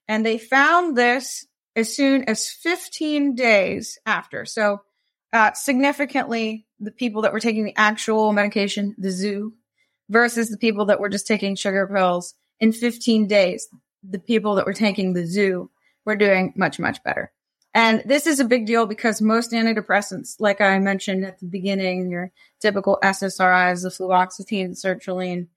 And 0.08 0.26
they 0.26 0.38
found 0.38 0.96
this 0.96 1.46
as 1.76 1.96
soon 1.96 2.24
as 2.26 2.50
15 2.50 3.36
days 3.36 3.98
after. 4.06 4.46
So 4.46 4.82
uh, 5.32 5.52
significantly, 5.54 6.68
the 6.80 6.92
people 6.92 7.24
that 7.24 7.34
were 7.34 7.40
taking 7.40 7.66
the 7.66 7.76
actual 7.76 8.34
medication, 8.34 8.96
the 8.98 9.10
zoo, 9.10 9.54
versus 10.10 10.50
the 10.50 10.58
people 10.58 10.86
that 10.86 11.00
were 11.00 11.10
just 11.10 11.26
taking 11.26 11.56
sugar 11.56 11.88
pills 11.88 12.36
in 12.60 12.72
15 12.72 13.28
days, 13.28 13.68
the 14.08 14.20
people 14.20 14.56
that 14.56 14.66
were 14.66 14.74
taking 14.74 15.14
the 15.14 15.26
zoo 15.26 15.70
were 16.06 16.16
doing 16.16 16.54
much, 16.56 16.80
much 16.80 17.04
better. 17.04 17.32
And 17.74 18.04
this 18.06 18.28
is 18.28 18.40
a 18.40 18.46
big 18.46 18.68
deal 18.68 18.86
because 18.86 19.22
most 19.22 19.52
antidepressants, 19.52 20.36
like 20.40 20.62
I 20.62 20.78
mentioned 20.78 21.26
at 21.26 21.40
the 21.40 21.48
beginning, 21.48 22.10
your 22.10 22.32
typical 22.60 23.00
SSRIs, 23.04 23.82
the 23.82 23.90
fluoxetine, 23.90 24.72
sertraline, 24.72 25.48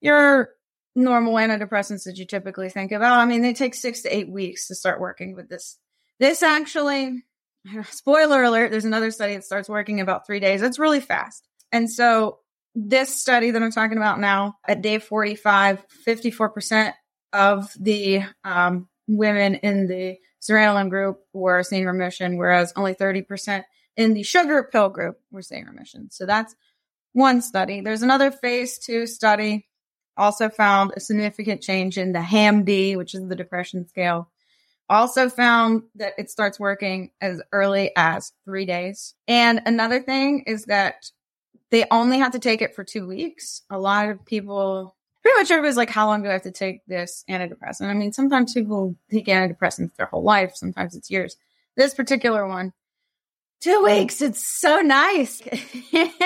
your 0.00 0.50
normal 0.94 1.34
antidepressants 1.34 2.04
that 2.04 2.16
you 2.16 2.24
typically 2.24 2.70
think 2.70 2.92
about. 2.92 3.18
Oh, 3.18 3.20
I 3.20 3.26
mean, 3.26 3.42
they 3.42 3.52
take 3.52 3.74
six 3.74 4.02
to 4.02 4.16
eight 4.16 4.30
weeks 4.30 4.68
to 4.68 4.74
start 4.74 5.00
working 5.00 5.34
with 5.34 5.50
this. 5.50 5.76
This 6.18 6.42
actually, 6.42 7.24
spoiler 7.90 8.42
alert, 8.42 8.70
there's 8.70 8.86
another 8.86 9.10
study 9.10 9.34
that 9.34 9.44
starts 9.44 9.68
working 9.68 10.00
about 10.00 10.26
three 10.26 10.40
days. 10.40 10.62
It's 10.62 10.78
really 10.78 11.00
fast. 11.00 11.46
And 11.72 11.90
so 11.90 12.38
this 12.76 13.18
study 13.18 13.50
that 13.50 13.62
I'm 13.62 13.72
talking 13.72 13.96
about 13.96 14.20
now 14.20 14.58
at 14.68 14.82
day 14.82 14.98
45, 14.98 15.82
54% 16.06 16.92
of 17.32 17.72
the 17.80 18.22
um, 18.44 18.88
women 19.08 19.56
in 19.56 19.86
the 19.88 20.18
zuranolone 20.42 20.90
group 20.90 21.20
were 21.32 21.62
seeing 21.62 21.86
remission, 21.86 22.36
whereas 22.36 22.74
only 22.76 22.94
30% 22.94 23.64
in 23.96 24.12
the 24.12 24.22
sugar 24.22 24.68
pill 24.70 24.90
group 24.90 25.18
were 25.30 25.42
seeing 25.42 25.64
remission. 25.64 26.10
So 26.10 26.26
that's 26.26 26.54
one 27.14 27.40
study. 27.40 27.80
There's 27.80 28.02
another 28.02 28.30
phase 28.30 28.78
two 28.78 29.06
study 29.06 29.66
also 30.18 30.48
found 30.48 30.92
a 30.96 31.00
significant 31.00 31.62
change 31.62 31.98
in 31.98 32.12
the 32.12 32.22
HAM-D, 32.22 32.96
which 32.96 33.14
is 33.14 33.26
the 33.26 33.36
depression 33.36 33.86
scale. 33.88 34.30
Also 34.88 35.28
found 35.28 35.82
that 35.96 36.14
it 36.16 36.30
starts 36.30 36.60
working 36.60 37.10
as 37.20 37.42
early 37.52 37.90
as 37.96 38.32
three 38.44 38.66
days. 38.66 39.14
And 39.26 39.60
another 39.66 40.00
thing 40.00 40.44
is 40.46 40.66
that 40.66 41.10
they 41.76 41.84
only 41.90 42.18
have 42.20 42.32
to 42.32 42.38
take 42.38 42.62
it 42.62 42.74
for 42.74 42.84
two 42.84 43.06
weeks. 43.06 43.60
A 43.68 43.78
lot 43.78 44.08
of 44.08 44.24
people, 44.24 44.96
pretty 45.22 45.38
much 45.38 45.50
everybody's 45.50 45.76
like, 45.76 45.90
how 45.90 46.06
long 46.06 46.22
do 46.22 46.30
I 46.30 46.32
have 46.32 46.42
to 46.44 46.50
take 46.50 46.80
this 46.86 47.22
antidepressant? 47.28 47.82
I 47.82 47.92
mean, 47.92 48.14
sometimes 48.14 48.54
people 48.54 48.96
take 49.10 49.26
antidepressants 49.26 49.94
their 49.96 50.06
whole 50.06 50.22
life. 50.22 50.52
Sometimes 50.54 50.96
it's 50.96 51.10
years. 51.10 51.36
This 51.76 51.92
particular 51.92 52.48
one, 52.48 52.72
two 53.60 53.84
weeks. 53.84 54.22
It's 54.22 54.42
so 54.42 54.80
nice. 54.80 55.42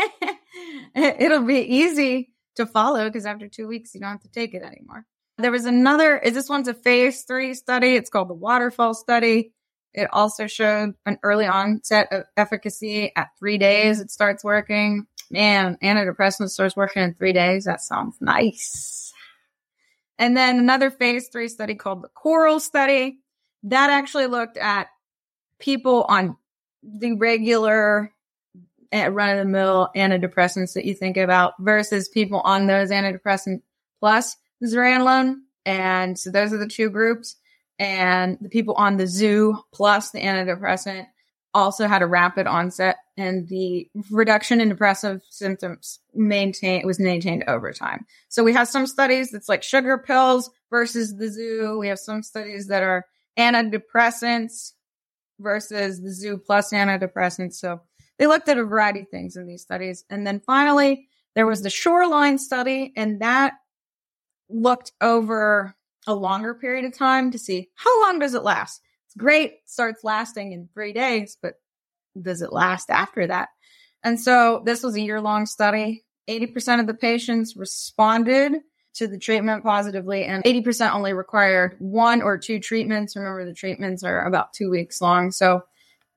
It'll 0.95 1.42
be 1.42 1.62
easy 1.62 2.33
to 2.54 2.64
follow 2.64 3.09
because 3.09 3.26
after 3.26 3.49
two 3.49 3.66
weeks, 3.66 3.92
you 3.92 4.00
don't 4.00 4.11
have 4.11 4.23
to 4.23 4.30
take 4.30 4.54
it 4.54 4.62
anymore. 4.62 5.04
There 5.38 5.50
was 5.50 5.64
another, 5.64 6.16
is 6.16 6.35
this 6.35 6.49
one's 6.49 6.69
a 6.69 6.75
phase 6.75 7.25
three 7.25 7.54
study. 7.54 7.97
It's 7.97 8.09
called 8.09 8.28
the 8.28 8.35
waterfall 8.35 8.95
study. 8.95 9.52
It 9.92 10.09
also 10.12 10.47
showed 10.47 10.95
an 11.04 11.19
early 11.25 11.47
onset 11.47 12.09
of 12.12 12.25
efficacy 12.37 13.12
at 13.16 13.30
three 13.38 13.59
days. 13.59 13.99
It 13.99 14.11
starts 14.11 14.45
working 14.45 15.07
man, 15.31 15.79
antidepressant 15.83 16.51
starts 16.51 16.77
working 16.77 17.03
in 17.03 17.15
three 17.15 17.33
days. 17.33 17.65
That 17.65 17.81
sounds 17.81 18.17
nice. 18.21 19.13
And 20.19 20.37
then 20.37 20.59
another 20.59 20.91
phase 20.91 21.29
three 21.29 21.49
study 21.49 21.75
called 21.75 22.03
the 22.03 22.09
Coral 22.09 22.61
study 22.61 23.21
that 23.65 23.91
actually 23.91 24.27
looked 24.27 24.57
at 24.57 24.89
people 25.59 26.05
on 26.05 26.37
the 26.83 27.15
regular 27.15 28.13
eh, 28.93 29.07
run 29.07 29.31
of 29.31 29.39
the 29.39 29.51
mill 29.51 29.91
antidepressants 29.97 30.75
that 30.75 30.85
you 30.85 30.95
think 30.95 31.17
about 31.17 31.55
versus 31.61 32.09
people 32.09 32.41
on 32.41 32.67
those 32.67 32.91
antidepressant 32.91 33.63
plus 33.99 34.37
zuranolone. 34.65 35.37
And 35.65 36.19
so 36.19 36.31
those 36.31 36.53
are 36.53 36.59
the 36.59 36.67
two 36.67 36.91
groups. 36.91 37.37
And 37.79 38.37
the 38.43 38.51
people 38.51 38.75
on 38.75 38.99
the 38.99 39.07
zoo 39.07 39.59
plus 39.73 40.11
the 40.11 40.21
antidepressant 40.21 41.07
also 41.54 41.87
had 41.87 42.02
a 42.02 42.07
rapid 42.07 42.47
onset 42.47 42.97
and 43.16 43.49
the 43.49 43.88
reduction 44.11 44.61
in 44.61 44.69
depressive 44.69 45.21
symptoms 45.28 45.99
maintained 46.14 46.85
was 46.85 47.00
maintained 47.00 47.45
over 47.49 47.73
time. 47.73 48.07
So 48.28 48.45
we 48.45 48.52
have 48.52 48.69
some 48.69 48.87
studies 48.87 49.30
that's 49.30 49.49
like 49.49 49.62
sugar 49.62 49.99
pills 49.99 50.50
versus 50.71 51.16
the 51.16 51.28
zoo. 51.28 51.78
We 51.78 51.88
have 51.88 51.99
some 51.99 52.23
studies 52.23 52.69
that 52.69 52.83
are 52.83 53.04
antidepressants 53.38 54.73
versus 55.38 56.00
the 56.00 56.11
zoo 56.11 56.38
plus 56.38 56.73
antidepressants. 56.73 57.54
So 57.54 57.80
they 58.19 58.26
looked 58.26 58.49
at 58.49 58.59
a 58.59 58.64
variety 58.64 59.00
of 59.00 59.09
things 59.09 59.37
in 59.37 59.47
these 59.47 59.62
studies. 59.62 60.04
And 60.09 60.26
then 60.26 60.40
finally, 60.40 61.09
there 61.35 61.47
was 61.47 61.62
the 61.62 61.71
shoreline 61.71 62.38
study 62.38 62.92
and 62.97 63.21
that 63.21 63.54
looked 64.49 64.92
over 65.00 65.75
a 66.07 66.14
longer 66.14 66.54
period 66.54 66.85
of 66.85 66.97
time 66.97 67.30
to 67.30 67.38
see 67.38 67.69
how 67.75 68.02
long 68.02 68.19
does 68.19 68.35
it 68.35 68.42
last? 68.42 68.80
It's 69.11 69.17
great, 69.17 69.55
starts 69.67 70.05
lasting 70.05 70.52
in 70.52 70.69
three 70.73 70.93
days, 70.93 71.37
but 71.43 71.55
does 72.21 72.43
it 72.43 72.52
last 72.52 72.90
after 72.90 73.26
that? 73.26 73.49
And 74.05 74.21
so 74.21 74.62
this 74.64 74.85
was 74.85 74.95
a 74.95 75.00
year 75.00 75.21
long 75.21 75.47
study. 75.47 76.05
80% 76.29 76.79
of 76.79 76.87
the 76.87 76.95
patients 76.95 77.57
responded 77.57 78.52
to 78.95 79.09
the 79.09 79.19
treatment 79.19 79.64
positively 79.64 80.25
and 80.25 80.45
80% 80.45 80.95
only 80.95 81.12
required 81.12 81.75
one 81.81 82.23
or 82.23 82.38
two 82.38 82.61
treatments. 82.61 83.17
Remember 83.17 83.45
the 83.45 83.52
treatments 83.52 84.05
are 84.05 84.25
about 84.25 84.52
two 84.52 84.71
weeks 84.71 85.00
long. 85.00 85.33
So 85.33 85.64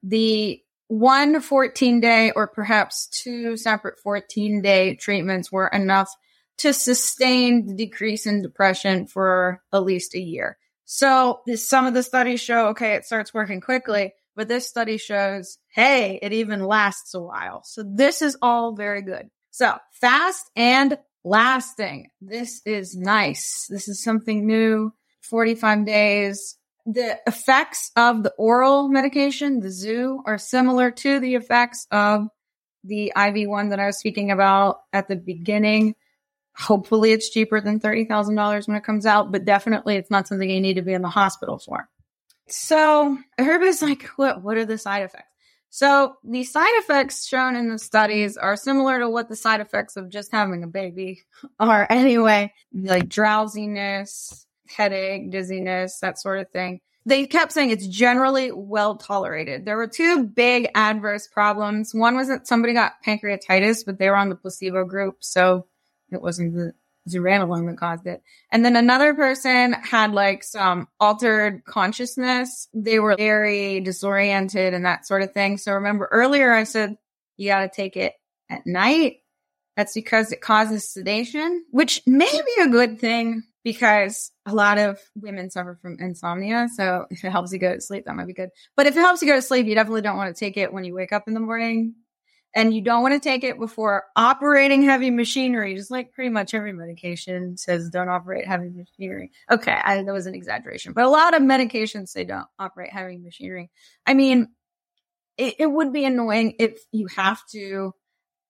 the 0.04 0.62
one 0.88 1.42
14 1.42 2.00
day 2.00 2.32
or 2.36 2.46
perhaps 2.46 3.08
two 3.08 3.58
separate 3.58 4.00
14 4.02 4.62
day 4.62 4.94
treatments 4.98 5.52
were 5.52 5.68
enough 5.68 6.16
to 6.60 6.74
sustain 6.74 7.66
the 7.66 7.74
decrease 7.74 8.28
in 8.28 8.44
depression 8.44 9.08
for 9.08 9.64
at 9.74 9.82
least 9.82 10.14
a 10.14 10.20
year. 10.20 10.60
So 10.86 11.42
this, 11.46 11.68
some 11.68 11.86
of 11.86 11.94
the 11.94 12.04
studies 12.04 12.42
show, 12.42 12.68
okay, 12.70 12.94
it 12.94 13.06
starts 13.06 13.34
working 13.34 13.62
quickly, 13.62 14.14
but 14.36 14.48
this 14.48 14.68
study 14.68 14.98
shows, 14.98 15.58
hey, 15.74 16.20
it 16.22 16.34
even 16.34 16.66
lasts 16.66 17.14
a 17.14 17.22
while. 17.22 17.64
So 17.64 17.84
this 17.84 18.22
is 18.22 18.38
all 18.42 18.76
very 18.76 19.02
good. 19.02 19.30
So 19.52 19.78
fast 20.02 20.50
and 20.56 20.98
lasting. 21.24 22.10
This 22.22 22.62
is 22.66 22.96
nice. 22.96 23.68
This 23.70 23.88
is 23.88 24.04
something 24.04 24.46
new. 24.46 24.94
45 25.22 25.86
days. 25.86 26.58
The 26.86 27.18
effects 27.26 27.92
of 27.96 28.24
the 28.24 28.34
oral 28.38 28.90
medication, 28.90 29.62
the 29.62 29.72
zoo, 29.72 30.22
are 30.26 30.38
similar 30.38 30.92
to 30.92 31.20
the 31.20 31.36
effects 31.36 31.88
of 31.92 32.28
the 32.84 33.14
IV 33.16 33.48
one 33.48 33.70
that 33.70 33.80
I 33.80 33.86
was 33.86 33.98
speaking 33.98 34.32
about 34.32 34.80
at 34.92 35.08
the 35.08 35.16
beginning. 35.16 35.96
Hopefully 36.56 37.12
it's 37.12 37.30
cheaper 37.30 37.60
than 37.60 37.80
$30,000 37.80 38.68
when 38.68 38.78
it 38.78 38.84
comes 38.84 39.06
out, 39.06 39.32
but 39.32 39.46
definitely 39.46 39.96
it's 39.96 40.12
not 40.12 40.28
something 40.28 40.50
you 40.50 40.62
need 40.62 40.76
to 40.76 40.82
be 40.82 40.94
in 40.94 41.02
the 41.02 41.10
hospital 41.10 41.58
for. 41.58 41.90
So 42.48 43.18
everybody's 43.38 43.82
like, 43.82 44.04
what, 44.16 44.44
what 44.44 44.58
are 44.58 44.66
the 44.66 44.78
side 44.78 45.04
effects? 45.04 45.28
So 45.70 46.18
the 46.24 46.44
side 46.44 46.74
effects 46.76 47.26
shown 47.26 47.56
in 47.56 47.68
the 47.68 47.80
studies 47.80 48.38
are 48.38 48.56
similar 48.56 49.00
to 49.00 49.10
what 49.10 49.28
the 49.28 49.36
side 49.36 49.60
effects 49.60 49.98
of 49.98 50.12
just 50.12 50.32
having 50.32 50.64
a 50.64 50.68
baby 50.68 51.24
are 51.60 51.88
anyway, 51.90 52.54
like 52.72 53.10
drowsiness, 53.10 54.46
headache, 54.68 55.32
dizziness, 55.32 55.98
that 56.02 56.20
sort 56.20 56.40
of 56.40 56.52
thing. 56.52 56.80
They 57.08 57.26
kept 57.26 57.52
saying 57.54 57.72
it's 57.72 57.88
generally 57.88 58.52
well 58.52 58.98
tolerated. 58.98 59.66
There 59.66 59.76
were 59.76 59.88
two 59.88 60.26
big 60.26 60.70
adverse 60.76 61.28
problems. 61.28 61.92
One 61.92 62.16
was 62.16 62.28
that 62.28 62.48
somebody 62.48 62.74
got 62.74 63.04
pancreatitis, 63.06 63.84
but 63.84 63.98
they 63.98 64.12
were 64.12 64.16
on 64.16 64.30
the 64.30 64.36
placebo 64.36 64.86
group. 64.86 65.18
So 65.22 65.66
it 66.14 66.22
wasn't 66.22 66.54
the 66.54 66.74
zuranolone 67.10 67.68
that 67.70 67.78
caused 67.78 68.08
it. 68.08 68.22
And 68.52 68.64
then 68.64 68.76
another 68.76 69.14
person 69.14 69.74
had 69.74 70.14
like 70.14 70.44
some 70.44 70.88
altered 71.00 71.66
consciousness. 71.66 72.68
They 72.74 73.00
were 73.00 73.16
very 73.18 73.82
disoriented 73.82 74.74
and 74.74 74.86
that 74.86 75.06
sort 75.06 75.22
of 75.22 75.34
thing. 75.34 75.58
So 75.58 75.74
remember 75.74 76.08
earlier 76.12 76.54
I 76.54 76.64
said 76.64 76.98
you 77.38 77.50
got 77.50 77.62
to 77.62 77.70
take 77.70 77.98
it 77.98 78.14
at 78.50 78.66
night. 78.66 79.18
That's 79.76 79.94
because 79.94 80.32
it 80.32 80.40
causes 80.40 80.94
sedation, 80.94 81.66
which 81.72 82.02
may 82.06 82.32
be 82.32 82.62
a 82.62 82.70
good 82.70 83.00
thing 83.00 83.44
because 83.64 84.32
a 84.46 84.54
lot 84.54 84.78
of 84.78 85.00
women 85.16 85.50
suffer 85.50 85.80
from 85.82 85.98
insomnia. 86.00 86.68
So 86.76 87.08
if 87.10 87.24
it 87.24 87.32
helps 87.32 87.52
you 87.52 87.60
go 87.60 87.74
to 87.74 87.82
sleep, 87.82 88.06
that 88.06 88.16
might 88.16 88.28
be 88.28 88.34
good. 88.34 88.50
But 88.76 88.86
if 88.86 88.96
it 88.96 89.00
helps 89.00 89.22
you 89.22 89.28
go 89.28 89.36
to 89.36 89.42
sleep, 89.42 89.66
you 89.66 89.74
definitely 89.74 90.02
don't 90.02 90.18
want 90.18 90.36
to 90.36 90.40
take 90.40 90.58
it 90.58 90.72
when 90.72 90.84
you 90.84 90.94
wake 90.94 91.12
up 91.12 91.28
in 91.28 91.34
the 91.34 91.40
morning 91.40 91.96
and 92.56 92.74
you 92.74 92.82
don't 92.82 93.02
want 93.02 93.14
to 93.14 93.20
take 93.20 93.44
it 93.44 93.60
before 93.60 94.04
operating 94.16 94.84
heavy 94.84 95.10
machinery, 95.10 95.76
just 95.76 95.90
like 95.90 96.12
pretty 96.14 96.30
much 96.30 96.54
every 96.54 96.74
medication 96.74 97.58
says 97.58 97.90
don't 97.90 98.10
operate 98.10 98.46
heavy 98.46 98.70
machinery. 98.70 99.32
Okay, 99.50 99.72
I, 99.84 100.04
that 100.04 100.14
was 100.14 100.28
an 100.28 100.36
exaggeration, 100.36 100.94
but 100.94 101.06
a 101.06 101.10
lot 101.10 101.34
of 101.34 101.42
medications 101.42 102.10
say 102.10 102.24
don't 102.24 102.48
operate 102.60 102.92
heavy 102.92 103.18
machinery. 103.18 103.72
I 104.06 104.14
mean, 104.14 104.50
it, 105.38 105.56
it 105.60 105.68
would 105.68 105.92
be 105.92 106.06
annoying 106.06 106.56
if 106.60 106.80
you 106.92 107.08
have 107.08 107.42
to 107.52 107.94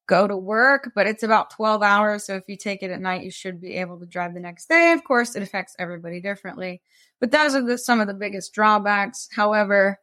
go 0.06 0.28
to 0.28 0.36
work, 0.36 0.92
but 0.96 1.08
it's 1.08 1.24
about 1.24 1.52
12 1.52 1.82
hours. 1.82 2.26
So 2.26 2.36
if 2.36 2.44
you 2.48 2.58
take 2.58 2.84
it 2.84 2.92
at 2.92 3.00
night, 3.00 3.24
you 3.24 3.32
should 3.32 3.62
be 3.62 3.76
able 3.76 4.00
to 4.00 4.06
drive 4.06 4.34
the 4.34 4.42
next 4.42 4.68
day. 4.68 4.92
Of 4.92 5.04
course, 5.06 5.36
it 5.36 5.44
affects 5.44 5.76
everybody 5.80 6.20
differently, 6.20 6.82
but 7.22 7.32
those 7.32 7.56
are 7.56 7.62
the, 7.62 7.78
some 7.78 8.02
of 8.02 8.08
the 8.08 8.14
biggest 8.14 8.54
drawbacks. 8.54 9.30
However, 9.34 10.00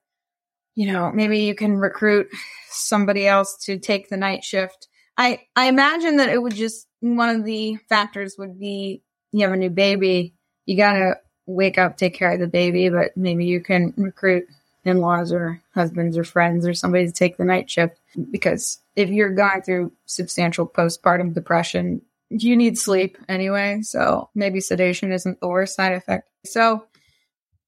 you 0.80 0.90
know, 0.90 1.12
maybe 1.12 1.40
you 1.40 1.54
can 1.54 1.76
recruit 1.76 2.30
somebody 2.70 3.26
else 3.26 3.54
to 3.66 3.78
take 3.78 4.08
the 4.08 4.16
night 4.16 4.42
shift. 4.42 4.88
I, 5.18 5.42
I 5.54 5.66
imagine 5.66 6.16
that 6.16 6.30
it 6.30 6.40
would 6.40 6.54
just, 6.54 6.86
one 7.00 7.28
of 7.28 7.44
the 7.44 7.76
factors 7.90 8.36
would 8.38 8.58
be 8.58 9.02
you 9.30 9.42
have 9.42 9.52
a 9.52 9.58
new 9.58 9.68
baby. 9.68 10.32
You 10.64 10.78
gotta 10.78 11.18
wake 11.44 11.76
up, 11.76 11.98
take 11.98 12.14
care 12.14 12.32
of 12.32 12.40
the 12.40 12.46
baby, 12.46 12.88
but 12.88 13.14
maybe 13.14 13.44
you 13.44 13.60
can 13.60 13.92
recruit 13.98 14.46
in-laws 14.86 15.32
or 15.32 15.60
husbands 15.74 16.16
or 16.16 16.24
friends 16.24 16.66
or 16.66 16.72
somebody 16.72 17.04
to 17.04 17.12
take 17.12 17.36
the 17.36 17.44
night 17.44 17.70
shift 17.70 18.00
because 18.30 18.78
if 18.96 19.10
you're 19.10 19.34
going 19.34 19.60
through 19.60 19.92
substantial 20.06 20.66
postpartum 20.66 21.34
depression, 21.34 22.00
you 22.30 22.56
need 22.56 22.78
sleep 22.78 23.18
anyway. 23.28 23.82
So 23.82 24.30
maybe 24.34 24.62
sedation 24.62 25.12
isn't 25.12 25.40
the 25.40 25.48
worst 25.48 25.76
side 25.76 25.92
effect. 25.92 26.30
So 26.46 26.86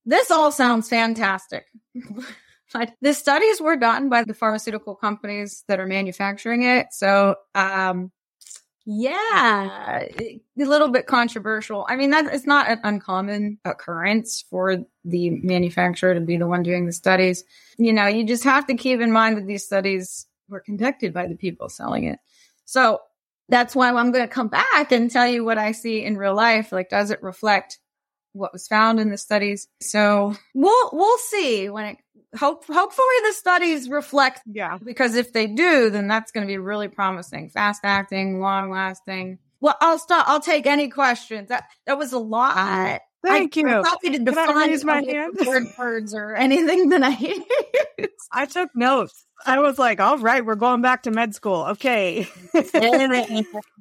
this 0.06 0.30
all 0.30 0.50
sounds 0.50 0.88
fantastic. 0.88 1.66
but 2.72 2.92
the 3.00 3.14
studies 3.14 3.60
were 3.60 3.76
done 3.76 4.08
by 4.08 4.24
the 4.24 4.34
pharmaceutical 4.34 4.94
companies 4.94 5.64
that 5.68 5.80
are 5.80 5.86
manufacturing 5.86 6.62
it. 6.62 6.86
So, 6.90 7.36
um, 7.54 8.10
yeah, 8.84 10.00
a 10.18 10.40
little 10.56 10.88
bit 10.88 11.06
controversial. 11.06 11.86
I 11.88 11.94
mean, 11.94 12.10
that 12.10 12.32
is 12.34 12.46
not 12.46 12.68
an 12.68 12.80
uncommon 12.82 13.58
occurrence 13.64 14.44
for 14.50 14.78
the 15.04 15.30
manufacturer 15.30 16.14
to 16.14 16.20
be 16.20 16.36
the 16.36 16.48
one 16.48 16.64
doing 16.64 16.86
the 16.86 16.92
studies. 16.92 17.44
You 17.78 17.92
know, 17.92 18.06
you 18.06 18.24
just 18.26 18.44
have 18.44 18.66
to 18.66 18.74
keep 18.74 19.00
in 19.00 19.12
mind 19.12 19.36
that 19.36 19.46
these 19.46 19.64
studies 19.64 20.26
were 20.48 20.60
conducted 20.60 21.14
by 21.14 21.28
the 21.28 21.36
people 21.36 21.68
selling 21.68 22.04
it. 22.04 22.18
So 22.64 22.98
that's 23.48 23.76
why 23.76 23.88
I'm 23.88 24.10
going 24.10 24.26
to 24.26 24.34
come 24.34 24.48
back 24.48 24.90
and 24.90 25.10
tell 25.10 25.28
you 25.28 25.44
what 25.44 25.58
I 25.58 25.72
see 25.72 26.02
in 26.02 26.16
real 26.16 26.34
life. 26.34 26.72
Like, 26.72 26.88
does 26.88 27.10
it 27.10 27.22
reflect 27.22 27.78
what 28.32 28.52
was 28.52 28.66
found 28.66 28.98
in 28.98 29.10
the 29.10 29.18
studies? 29.18 29.68
So 29.80 30.34
we'll, 30.54 30.90
we'll 30.92 31.18
see 31.18 31.68
when 31.68 31.84
it 31.84 31.98
hope 32.38 32.64
hopefully 32.66 33.16
the 33.26 33.32
studies 33.32 33.88
reflect 33.88 34.40
yeah 34.46 34.78
because 34.82 35.16
if 35.16 35.32
they 35.32 35.46
do 35.46 35.90
then 35.90 36.08
that's 36.08 36.32
going 36.32 36.46
to 36.46 36.50
be 36.50 36.58
really 36.58 36.88
promising 36.88 37.48
fast 37.48 37.82
acting 37.84 38.40
long 38.40 38.70
lasting 38.70 39.38
well 39.60 39.76
i'll 39.80 39.98
stop 39.98 40.26
i'll 40.28 40.40
take 40.40 40.66
any 40.66 40.88
questions 40.88 41.48
that 41.48 41.64
that 41.86 41.98
was 41.98 42.12
a 42.12 42.18
lot 42.18 43.00
Thank 43.24 43.56
I, 43.56 43.60
you. 43.60 43.68
I'm 43.68 43.84
happy 43.84 44.10
to 44.10 44.18
Can 44.18 44.28
I 44.28 44.66
define 44.66 45.04
my 45.06 45.12
hand? 45.12 45.34
word 45.46 45.66
words 45.78 46.14
or 46.14 46.34
anything 46.34 46.88
that 46.88 47.02
I 47.04 47.16
use. 47.16 48.08
I 48.32 48.46
took 48.46 48.70
notes. 48.74 49.24
I 49.46 49.60
was 49.60 49.78
like, 49.78 50.00
all 50.00 50.18
right, 50.18 50.44
we're 50.44 50.56
going 50.56 50.82
back 50.82 51.04
to 51.04 51.10
med 51.10 51.34
school. 51.34 51.66
Okay. 51.70 52.26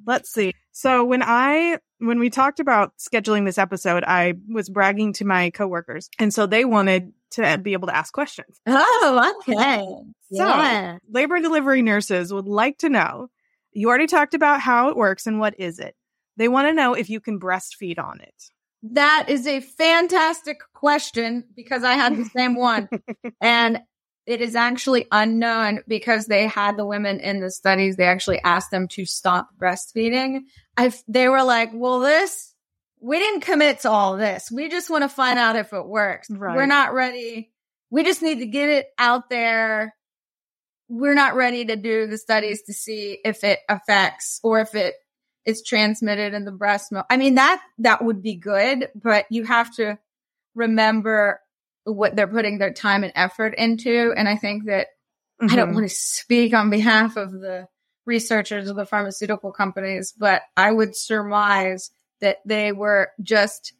Let's 0.06 0.32
see. 0.32 0.54
So 0.72 1.04
when 1.04 1.22
I 1.22 1.78
when 1.98 2.18
we 2.18 2.30
talked 2.30 2.60
about 2.60 2.92
scheduling 2.98 3.44
this 3.44 3.58
episode, 3.58 4.04
I 4.04 4.34
was 4.48 4.68
bragging 4.68 5.12
to 5.14 5.24
my 5.24 5.50
coworkers. 5.50 6.08
And 6.18 6.32
so 6.32 6.46
they 6.46 6.64
wanted 6.64 7.12
to 7.32 7.58
be 7.58 7.72
able 7.72 7.88
to 7.88 7.96
ask 7.96 8.12
questions. 8.12 8.60
oh, 8.66 9.32
okay. 9.40 9.84
So 10.32 10.46
Yeah. 10.46 10.98
labor 11.10 11.36
and 11.36 11.44
delivery 11.44 11.82
nurses 11.82 12.32
would 12.32 12.46
like 12.46 12.78
to 12.78 12.88
know, 12.88 13.28
you 13.72 13.88
already 13.88 14.06
talked 14.06 14.34
about 14.34 14.60
how 14.60 14.88
it 14.88 14.96
works 14.96 15.26
and 15.26 15.38
what 15.38 15.58
is 15.58 15.78
it. 15.78 15.94
They 16.36 16.48
want 16.48 16.68
to 16.68 16.72
know 16.72 16.94
if 16.94 17.10
you 17.10 17.20
can 17.20 17.38
breastfeed 17.38 17.98
on 17.98 18.20
it. 18.20 18.34
That 18.92 19.26
is 19.28 19.46
a 19.46 19.60
fantastic 19.60 20.58
question 20.74 21.44
because 21.54 21.84
I 21.84 21.94
had 21.94 22.16
the 22.16 22.24
same 22.24 22.56
one. 22.56 22.88
and 23.40 23.80
it 24.26 24.40
is 24.40 24.54
actually 24.54 25.06
unknown 25.12 25.80
because 25.86 26.26
they 26.26 26.46
had 26.46 26.76
the 26.76 26.86
women 26.86 27.20
in 27.20 27.40
the 27.40 27.50
studies. 27.50 27.96
They 27.96 28.04
actually 28.06 28.40
asked 28.42 28.70
them 28.70 28.88
to 28.88 29.04
stop 29.04 29.50
breastfeeding. 29.60 30.40
I, 30.76 30.92
they 31.08 31.28
were 31.28 31.42
like, 31.42 31.70
well, 31.72 32.00
this, 32.00 32.51
we 33.02 33.18
didn't 33.18 33.40
commit 33.40 33.80
to 33.80 33.90
all 33.90 34.16
this. 34.16 34.50
We 34.50 34.68
just 34.68 34.88
want 34.88 35.02
to 35.02 35.08
find 35.08 35.38
out 35.38 35.56
if 35.56 35.72
it 35.72 35.86
works. 35.86 36.30
Right. 36.30 36.56
We're 36.56 36.66
not 36.66 36.94
ready. 36.94 37.50
We 37.90 38.04
just 38.04 38.22
need 38.22 38.38
to 38.38 38.46
get 38.46 38.68
it 38.68 38.86
out 38.98 39.28
there. 39.28 39.94
We're 40.88 41.14
not 41.14 41.34
ready 41.34 41.64
to 41.64 41.76
do 41.76 42.06
the 42.06 42.16
studies 42.16 42.62
to 42.62 42.72
see 42.72 43.18
if 43.24 43.44
it 43.44 43.58
affects 43.68 44.40
or 44.42 44.60
if 44.60 44.74
it 44.74 44.94
is 45.44 45.62
transmitted 45.62 46.32
in 46.32 46.44
the 46.44 46.52
breast 46.52 46.92
milk. 46.92 47.06
I 47.10 47.16
mean, 47.16 47.34
that, 47.34 47.60
that 47.78 48.04
would 48.04 48.22
be 48.22 48.36
good, 48.36 48.88
but 48.94 49.26
you 49.30 49.44
have 49.44 49.74
to 49.76 49.98
remember 50.54 51.40
what 51.84 52.14
they're 52.14 52.28
putting 52.28 52.58
their 52.58 52.72
time 52.72 53.02
and 53.02 53.12
effort 53.16 53.54
into. 53.56 54.12
And 54.16 54.28
I 54.28 54.36
think 54.36 54.66
that 54.66 54.86
I 55.40 55.56
don't 55.56 55.70
Mhm. 55.70 55.74
want 55.74 55.88
to 55.88 55.94
speak 55.94 56.54
on 56.54 56.70
behalf 56.70 57.16
of 57.16 57.32
the 57.32 57.66
researchers 58.06 58.68
of 58.68 58.76
the 58.76 58.86
pharmaceutical 58.86 59.50
companies, 59.50 60.12
but 60.16 60.42
I 60.56 60.70
would 60.70 60.94
surmise 60.94 61.90
that 62.22 62.38
they 62.46 62.72
were 62.72 63.10
just 63.22 63.74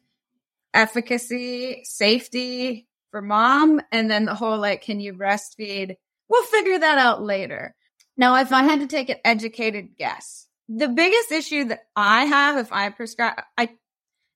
efficacy, 0.73 1.81
safety 1.83 2.87
for 3.09 3.21
mom, 3.21 3.81
and 3.91 4.11
then 4.11 4.25
the 4.25 4.35
whole 4.35 4.59
like, 4.59 4.83
can 4.83 4.99
you 4.99 5.13
breastfeed? 5.13 5.95
We'll 6.29 6.43
figure 6.45 6.79
that 6.79 6.97
out 6.99 7.23
later. 7.23 7.75
Now, 8.15 8.35
if 8.35 8.51
I 8.51 8.63
had 8.63 8.79
to 8.81 8.87
take 8.87 9.09
an 9.09 9.17
educated 9.25 9.97
guess, 9.97 10.47
the 10.69 10.87
biggest 10.87 11.31
issue 11.31 11.65
that 11.65 11.81
I 11.95 12.25
have 12.25 12.57
if 12.57 12.71
I 12.71 12.89
prescribe, 12.89 13.41
I 13.57 13.69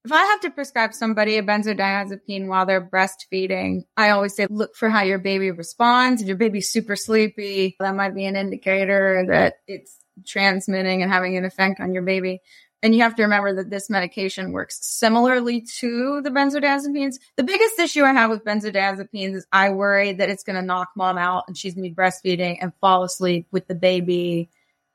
if 0.05 0.11
I 0.13 0.23
have 0.23 0.39
to 0.41 0.51
prescribe 0.51 0.93
somebody 0.93 1.37
a 1.37 1.43
benzodiazepine 1.43 2.47
while 2.47 2.65
they're 2.65 2.87
breastfeeding, 2.87 3.81
I 3.97 4.11
always 4.11 4.35
say 4.35 4.47
look 4.49 4.73
for 4.75 4.89
how 4.89 5.03
your 5.03 5.19
baby 5.19 5.51
responds. 5.51 6.21
If 6.21 6.29
your 6.29 6.37
baby's 6.37 6.69
super 6.69 6.95
sleepy, 6.95 7.75
that 7.81 7.93
might 7.95 8.15
be 8.15 8.25
an 8.25 8.37
indicator 8.37 9.25
that 9.27 9.55
it's 9.67 9.97
transmitting 10.25 11.01
and 11.01 11.11
having 11.11 11.35
an 11.35 11.43
effect 11.43 11.81
on 11.81 11.93
your 11.93 12.03
baby. 12.03 12.41
And 12.83 12.93
you 12.93 13.01
have 13.01 13.15
to 13.15 13.23
remember 13.23 13.55
that 13.55 13.71
this 13.71 13.89
medication 13.89 14.51
works 14.51 14.77
similarly 14.81 15.61
to 15.79 16.21
the 16.21 16.29
benzodiazepines. 16.29 17.15
The 17.35 17.43
biggest 17.43 17.79
issue 17.79 18.03
I 18.03 18.13
have 18.13 18.29
with 18.29 18.45
benzodiazepines 18.45 19.35
is 19.35 19.47
I 19.51 19.71
worry 19.71 20.13
that 20.13 20.29
it's 20.29 20.43
going 20.43 20.57
to 20.57 20.61
knock 20.61 20.89
mom 20.95 21.17
out 21.17 21.45
and 21.47 21.57
she's 21.57 21.73
going 21.73 21.85
to 21.85 21.89
be 21.89 21.95
breastfeeding 21.95 22.57
and 22.61 22.71
fall 22.79 23.03
asleep 23.03 23.47
with 23.51 23.67
the 23.67 23.75
baby 23.75 24.49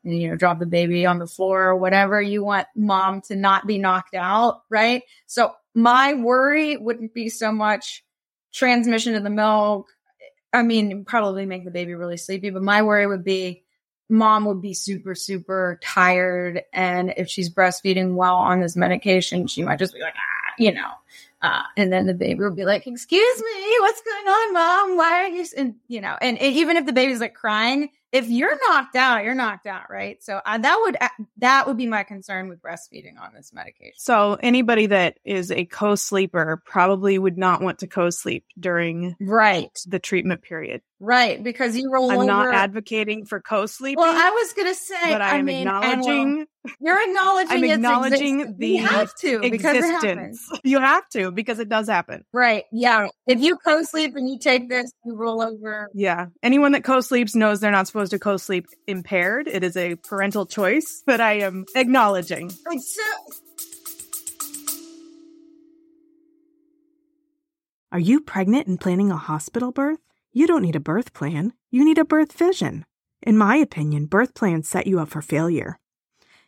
and, 0.05 0.17
you 0.17 0.29
know, 0.29 0.37
drop 0.37 0.61
the 0.61 0.67
baby 0.67 1.07
on 1.07 1.19
the 1.19 1.27
floor 1.27 1.65
or 1.65 1.77
whatever. 1.77 2.23
You 2.23 2.45
want 2.45 2.69
mom 2.77 3.21
to 3.23 3.37
not 3.37 3.67
be 3.67 3.79
knocked 3.79 4.15
out, 4.15 4.63
right? 4.71 5.03
So 5.27 5.53
my 5.75 6.15
worry 6.15 6.77
wouldn't 6.77 7.15
be 7.15 7.29
so 7.31 7.51
much 7.51 8.05
transmission 8.53 9.17
of 9.17 9.25
the 9.25 9.31
milk. 9.31 9.89
I 10.53 10.63
mean, 10.63 11.05
probably 11.05 11.47
make 11.47 11.65
the 11.65 11.71
baby 11.71 11.95
really 11.95 12.17
sleepy, 12.17 12.51
but 12.51 12.63
my 12.63 12.83
worry 12.83 13.07
would 13.07 13.25
be 13.25 13.62
mom 14.13 14.45
would 14.45 14.61
be 14.61 14.75
super, 14.75 15.15
super 15.15 15.81
tired. 15.83 16.63
And 16.73 17.15
if 17.17 17.29
she's 17.29 17.49
breastfeeding 17.49 18.13
while 18.13 18.37
on 18.37 18.61
this 18.61 18.77
medication, 18.77 19.47
she 19.47 19.63
might 19.63 19.79
just 19.79 19.95
be 19.95 20.01
like, 20.01 20.15
ah, 20.15 20.53
you 20.59 20.73
know, 20.73 20.91
uh, 21.41 21.63
and 21.77 21.93
then 21.93 22.07
the 22.07 22.15
baby 22.15 22.39
will 22.39 22.55
be 22.55 22.65
like, 22.65 22.87
excuse 22.87 23.43
me, 23.43 23.77
what's 23.81 24.03
going 24.03 24.27
on, 24.29 24.53
mom? 24.53 24.97
Why 24.97 25.25
are 25.25 25.29
you, 25.29 25.45
and 25.57 25.75
you 25.89 26.01
know, 26.01 26.17
and, 26.21 26.39
and 26.39 26.55
even 26.55 26.77
if 26.77 26.87
the 26.87 26.93
baby's 26.93 27.21
like 27.21 27.35
crying, 27.35 27.89
if 28.13 28.29
you're 28.29 28.59
knocked 28.69 28.95
out, 28.95 29.25
you're 29.25 29.35
knocked 29.35 29.67
out, 29.67 29.91
right? 29.91 30.23
So 30.23 30.39
uh, 30.45 30.59
that 30.59 30.79
would, 30.83 30.99
that 31.39 31.67
would 31.67 31.79
be 31.79 31.87
my 31.87 32.03
concern 32.03 32.51
with 32.51 32.61
breastfeeding 32.61 33.19
on 33.19 33.33
this 33.35 33.53
medication. 33.55 33.95
So 33.97 34.35
anybody 34.35 34.87
that 34.87 35.19
is 35.25 35.51
a 35.51 35.65
co-sleeper 35.65 36.63
probably 36.67 37.19
would 37.19 37.39
not 37.39 37.63
want 37.63 37.79
to 37.79 37.87
co-sleep 37.87 38.45
during 38.61 39.17
Right. 39.19 39.77
the 39.87 39.99
treatment 39.99 40.43
period. 40.43 40.83
Right. 41.03 41.43
Because 41.43 41.77
you 41.77 41.91
roll 41.93 42.05
over. 42.05 42.15
I'm 42.15 42.21
over. 42.21 42.27
not 42.27 42.55
advocating 42.55 43.27
for 43.27 43.41
co-sleeping, 43.41 44.01
well, 44.01 44.15
I 44.15 44.31
was 44.31 44.53
going 44.53 44.69
to 44.69 44.75
say, 44.75 45.11
but 45.11 45.21
I 45.21 45.39
am 45.39 45.45
mean, 45.45 45.67
and 45.67 45.67
well, 45.67 45.83
acknowledging 45.83 46.47
you're 46.81 47.09
acknowledging 47.09 47.51
I'm 47.65 47.65
acknowledging 47.65 48.41
existence. 48.41 48.59
the 48.61 48.69
You 48.69 48.87
have 48.87 49.15
to 49.17 49.41
because 49.41 49.77
it 49.77 49.85
existence. 49.85 50.49
You 50.63 50.79
have 50.79 51.09
to 51.09 51.33
because 51.33 51.59
it 51.59 51.69
does 51.69 51.89
happen. 51.89 52.25
Right. 52.33 52.67
Yeah. 52.71 53.09
If 53.27 53.41
you 53.41 53.57
co-sleep 53.57 54.15
and 54.15 54.31
you 54.31 54.39
take 54.39 54.69
this, 54.69 54.93
you 55.05 55.17
roll 55.17 55.43
over. 55.43 55.89
Yeah. 55.93 56.27
Anyone 56.41 56.71
that 56.73 56.85
co-sleeps 56.85 57.35
knows 57.35 57.59
they're 57.59 57.73
not 57.73 57.89
supposed 57.89 58.13
to 58.13 58.21
co-sleep 58.21 58.67
impaired. 58.87 59.49
It 59.49 59.65
is 59.65 59.77
a 59.77 59.97
parental 59.97 60.47
choice, 60.47 61.03
but 61.05 61.21
I 61.21 61.41
am 61.41 61.65
acknowledging. 61.75 62.51
So, 62.51 63.03
Are 67.91 67.99
you 67.99 68.21
pregnant 68.21 68.69
and 68.69 68.81
planning 68.81 69.11
a 69.11 69.17
hospital 69.17 69.73
birth? 69.73 69.99
You 70.35 70.47
don't 70.47 70.63
need 70.63 70.77
a 70.77 70.81
birth 70.81 71.13
plan. 71.13 71.53
You 71.71 71.85
need 71.85 71.99
a 71.99 72.07
birth 72.07 72.33
vision. 72.33 72.87
In 73.23 73.37
my 73.37 73.57
opinion, 73.57 74.07
birth 74.07 74.33
plans 74.33 74.67
set 74.67 74.87
you 74.87 74.99
up 74.99 75.11
for 75.11 75.21
failure. 75.21 75.79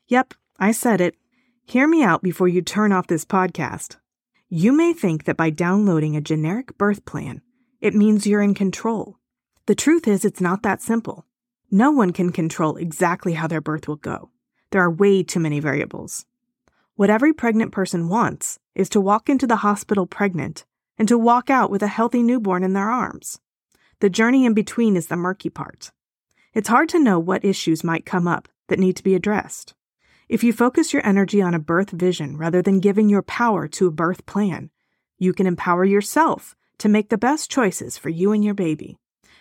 Yep, 0.08 0.32
I 0.58 0.72
said 0.72 1.02
it. 1.02 1.16
Hear 1.66 1.86
me 1.86 2.02
out 2.02 2.22
before 2.22 2.48
you 2.48 2.62
turn 2.62 2.92
off 2.92 3.08
this 3.08 3.26
podcast. 3.26 3.96
You 4.48 4.72
may 4.72 4.94
think 4.94 5.24
that 5.24 5.36
by 5.36 5.50
downloading 5.50 6.16
a 6.16 6.22
generic 6.22 6.78
birth 6.78 7.04
plan, 7.04 7.42
it 7.82 7.94
means 7.94 8.26
you're 8.26 8.40
in 8.40 8.54
control. 8.54 9.18
The 9.66 9.74
truth 9.74 10.08
is, 10.08 10.24
it's 10.24 10.40
not 10.40 10.62
that 10.62 10.80
simple. 10.80 11.26
No 11.70 11.90
one 11.90 12.12
can 12.12 12.32
control 12.32 12.76
exactly 12.76 13.34
how 13.34 13.46
their 13.46 13.60
birth 13.60 13.86
will 13.86 13.96
go. 13.96 14.30
There 14.70 14.80
are 14.80 14.90
way 14.90 15.22
too 15.22 15.40
many 15.40 15.60
variables. 15.60 16.24
What 16.96 17.10
every 17.10 17.34
pregnant 17.34 17.72
person 17.72 18.08
wants 18.08 18.58
is 18.74 18.88
to 18.90 19.00
walk 19.00 19.28
into 19.28 19.46
the 19.46 19.56
hospital 19.56 20.06
pregnant 20.06 20.64
and 20.96 21.06
to 21.08 21.18
walk 21.18 21.50
out 21.50 21.70
with 21.70 21.82
a 21.82 21.88
healthy 21.88 22.22
newborn 22.22 22.62
in 22.62 22.72
their 22.72 22.90
arms. 22.90 23.40
The 24.00 24.10
journey 24.10 24.44
in 24.44 24.54
between 24.54 24.96
is 24.96 25.06
the 25.06 25.16
murky 25.16 25.50
part. 25.50 25.90
It's 26.52 26.68
hard 26.68 26.88
to 26.90 26.98
know 26.98 27.18
what 27.18 27.44
issues 27.44 27.84
might 27.84 28.06
come 28.06 28.28
up 28.28 28.48
that 28.68 28.78
need 28.78 28.96
to 28.96 29.02
be 29.02 29.14
addressed. 29.14 29.74
If 30.28 30.42
you 30.42 30.52
focus 30.52 30.92
your 30.92 31.06
energy 31.06 31.42
on 31.42 31.54
a 31.54 31.58
birth 31.58 31.90
vision 31.90 32.36
rather 32.36 32.62
than 32.62 32.80
giving 32.80 33.08
your 33.08 33.22
power 33.22 33.68
to 33.68 33.86
a 33.86 33.92
birth 33.92 34.24
plan, 34.26 34.70
you 35.18 35.32
can 35.32 35.46
empower 35.46 35.84
yourself 35.84 36.56
to 36.78 36.88
make 36.88 37.08
the 37.08 37.18
best 37.18 37.50
choices 37.50 37.98
for 37.98 38.08
you 38.08 38.32
and 38.32 38.44
your 38.44 38.54
baby. 38.54 38.98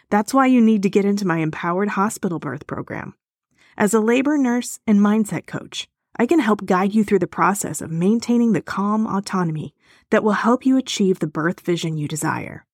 That's 0.10 0.34
why 0.34 0.48
you 0.48 0.62
need 0.62 0.84
to 0.84 0.90
get 0.90 1.06
into 1.06 1.26
my 1.26 1.38
Empowered 1.38 1.90
Hospital 1.90 2.38
Birth 2.40 2.68
program. 2.68 3.16
As 3.78 3.94
a 3.94 4.00
labor 4.00 4.38
nurse 4.38 4.80
and 4.86 5.00
mindset 5.00 5.48
coach, 5.48 5.88
I 6.18 6.28
can 6.28 6.40
help 6.40 6.66
guide 6.66 6.94
you 6.94 7.04
through 7.04 7.20
the 7.20 7.28
process 7.28 7.82
of 7.82 7.90
maintaining 7.90 8.54
the 8.54 8.62
calm 8.62 9.08
autonomy 9.08 9.74
that 10.12 10.24
will 10.24 10.34
help 10.34 10.66
you 10.66 10.78
achieve 10.78 11.20
the 11.20 11.28
birth 11.28 11.62
vision 11.62 11.98
you 11.98 12.08
desire. 12.08 12.66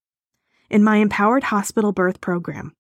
In 0.70 0.84
my 0.84 0.98
Empowered 0.98 1.46
Hospital 1.46 1.92
Birth 1.92 2.22
program, 2.22 2.76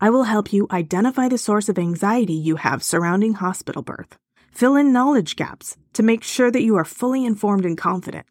I 0.00 0.10
will 0.10 0.22
help 0.22 0.52
you 0.52 0.68
identify 0.70 1.28
the 1.28 1.36
source 1.36 1.68
of 1.68 1.76
anxiety 1.76 2.34
you 2.34 2.54
have 2.54 2.84
surrounding 2.84 3.34
hospital 3.34 3.82
birth, 3.82 4.16
fill 4.52 4.76
in 4.76 4.92
knowledge 4.92 5.34
gaps 5.34 5.76
to 5.94 6.04
make 6.04 6.22
sure 6.22 6.52
that 6.52 6.62
you 6.62 6.76
are 6.76 6.84
fully 6.84 7.24
informed 7.24 7.64
and 7.64 7.76
confident, 7.76 8.26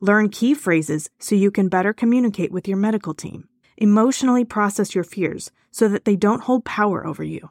learn 0.00 0.30
key 0.30 0.54
phrases 0.54 1.10
so 1.18 1.34
you 1.34 1.50
can 1.50 1.68
better 1.68 1.92
communicate 1.92 2.52
with 2.52 2.66
your 2.66 2.78
medical 2.78 3.12
team, 3.12 3.50
emotionally 3.76 4.46
process 4.46 4.94
your 4.94 5.04
fears 5.04 5.50
so 5.70 5.86
that 5.86 6.06
they 6.06 6.16
don't 6.16 6.44
hold 6.44 6.64
power 6.64 7.06
over 7.06 7.22
you. 7.22 7.50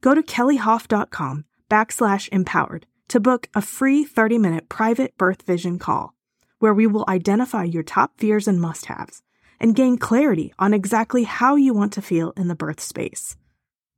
Go 0.00 0.14
to 0.14 0.22
kellyhof.com 0.22 1.44
backslash 1.68 2.28
empowered 2.30 2.86
to 3.08 3.18
book 3.18 3.48
a 3.52 3.60
free 3.60 4.04
30 4.04 4.38
minute 4.38 4.68
private 4.68 5.18
birth 5.18 5.42
vision 5.42 5.80
call 5.80 6.14
where 6.60 6.72
we 6.72 6.86
will 6.86 7.04
identify 7.08 7.64
your 7.64 7.82
top 7.82 8.12
fears 8.16 8.46
and 8.46 8.60
must 8.60 8.86
haves 8.86 9.22
and 9.60 9.74
gain 9.74 9.98
clarity 9.98 10.52
on 10.58 10.72
exactly 10.72 11.24
how 11.24 11.56
you 11.56 11.74
want 11.74 11.92
to 11.94 12.02
feel 12.02 12.32
in 12.36 12.48
the 12.48 12.54
birth 12.54 12.80
space. 12.80 13.36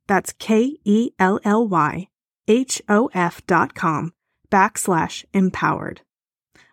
That's 0.07 0.33
K 0.33 0.77
E 0.83 1.11
L 1.19 1.39
L 1.43 1.67
Y 1.67 2.07
H 2.47 2.81
O 2.89 3.09
F 3.13 3.45
dot 3.45 3.75
com 3.75 4.13
backslash 4.49 5.23
empowered. 5.33 6.01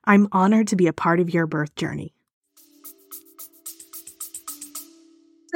I'm 0.05 0.29
honored 0.33 0.69
to 0.69 0.77
be 0.77 0.87
a 0.87 0.93
part 0.93 1.21
of 1.21 1.33
your 1.33 1.47
birth 1.47 1.75
journey. 1.75 2.16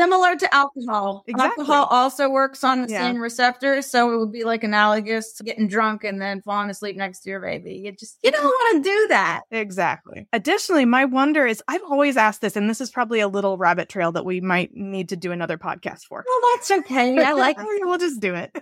Similar 0.01 0.37
to 0.37 0.55
alcohol. 0.55 1.23
Exactly. 1.27 1.63
Alcohol 1.63 1.85
also 1.91 2.29
works 2.29 2.65
on 2.65 2.83
the 2.83 2.89
Yeah. 2.93 3.07
same 3.07 3.21
receptors, 3.21 3.87
so 3.87 4.13
it 4.13 4.19
would 4.19 4.33
be 4.33 4.45
like 4.45 4.65
analogous 4.65 5.33
to 5.35 5.45
getting 5.45 5.69
drunk 5.69 6.05
and 6.05 6.21
then 6.21 6.41
falling 6.43 6.71
asleep 6.71 6.97
next 6.97 7.21
to 7.21 7.31
your 7.31 7.41
baby. 7.41 7.75
You 7.85 7.93
just 7.93 8.19
you 8.23 8.31
don't 8.31 8.45
want 8.45 8.85
to 8.85 8.91
do 8.91 9.07
that. 9.09 9.43
Exactly. 9.51 10.27
Additionally, 10.33 10.85
my 10.85 11.05
wonder 11.05 11.47
is 11.47 11.63
I've 11.69 11.83
always 11.83 12.17
asked 12.17 12.41
this, 12.41 12.57
and 12.57 12.69
this 12.69 12.81
is 12.81 12.91
probably 12.91 13.21
a 13.21 13.29
little 13.29 13.59
rabbit 13.59 13.89
trail 13.89 14.13
that 14.13 14.25
we 14.25 14.41
might 14.41 14.71
need 14.75 15.09
to 15.11 15.17
do 15.17 15.33
another 15.33 15.59
podcast 15.59 16.05
for. 16.09 16.25
Well, 16.27 16.51
that's 16.55 16.71
okay. 16.71 17.19
I 17.23 17.33
like 17.35 17.59
we'll 17.59 17.99
just 17.99 18.21
do 18.21 18.35
it. 18.35 18.57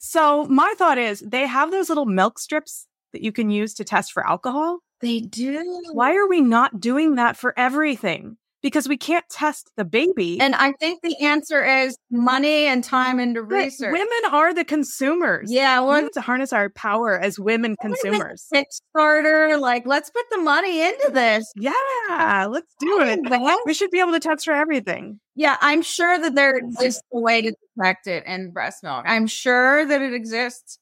so 0.00 0.44
my 0.46 0.72
thought 0.78 0.98
is 0.98 1.20
they 1.20 1.46
have 1.46 1.70
those 1.70 1.88
little 1.88 2.06
milk 2.06 2.38
strips 2.38 2.86
that 3.12 3.22
you 3.22 3.32
can 3.32 3.50
use 3.50 3.74
to 3.74 3.84
test 3.84 4.12
for 4.12 4.26
alcohol. 4.26 4.78
they 5.00 5.20
do. 5.20 5.82
Why 5.92 6.14
are 6.16 6.28
we 6.28 6.40
not 6.40 6.80
doing 6.80 7.16
that 7.16 7.36
for 7.36 7.52
everything? 7.58 8.36
Because 8.62 8.88
we 8.88 8.96
can't 8.96 9.24
test 9.28 9.70
the 9.76 9.84
baby. 9.84 10.40
And 10.40 10.54
I 10.54 10.72
think 10.78 11.02
the 11.02 11.16
answer 11.20 11.64
is 11.64 11.96
money 12.10 12.66
and 12.66 12.84
time 12.84 13.18
into 13.18 13.42
But 13.42 13.56
research. 13.56 13.92
women 13.92 14.30
are 14.32 14.54
the 14.54 14.64
consumers. 14.64 15.50
yeah, 15.52 15.84
we 15.84 16.02
need 16.02 16.12
to 16.12 16.20
harness 16.20 16.52
our 16.52 16.70
power 16.70 17.18
as 17.18 17.40
women 17.40 17.74
consumers. 17.80 18.46
Kickstarter, 18.54 19.58
like 19.60 19.84
let's 19.86 20.10
put 20.10 20.24
the 20.30 20.38
money 20.38 20.80
into 20.86 21.10
this. 21.12 21.50
Yeah, 21.56 22.46
let's 22.48 22.72
do 22.78 23.00
it. 23.00 23.20
We 23.66 23.74
should 23.74 23.90
be 23.90 23.98
able 24.00 24.12
to 24.12 24.20
test 24.20 24.44
for 24.44 24.52
everything. 24.54 25.18
Yeah, 25.34 25.56
I'm 25.60 25.82
sure 25.82 26.18
that 26.20 26.34
there 26.34 26.56
exists 26.56 27.02
a 27.12 27.18
way 27.18 27.42
to 27.42 27.54
detect 27.76 28.06
it 28.06 28.24
in 28.26 28.50
breast 28.52 28.82
milk. 28.82 29.04
I'm 29.08 29.26
sure 29.26 29.84
that 29.84 30.02
it 30.02 30.12
exists. 30.14 30.78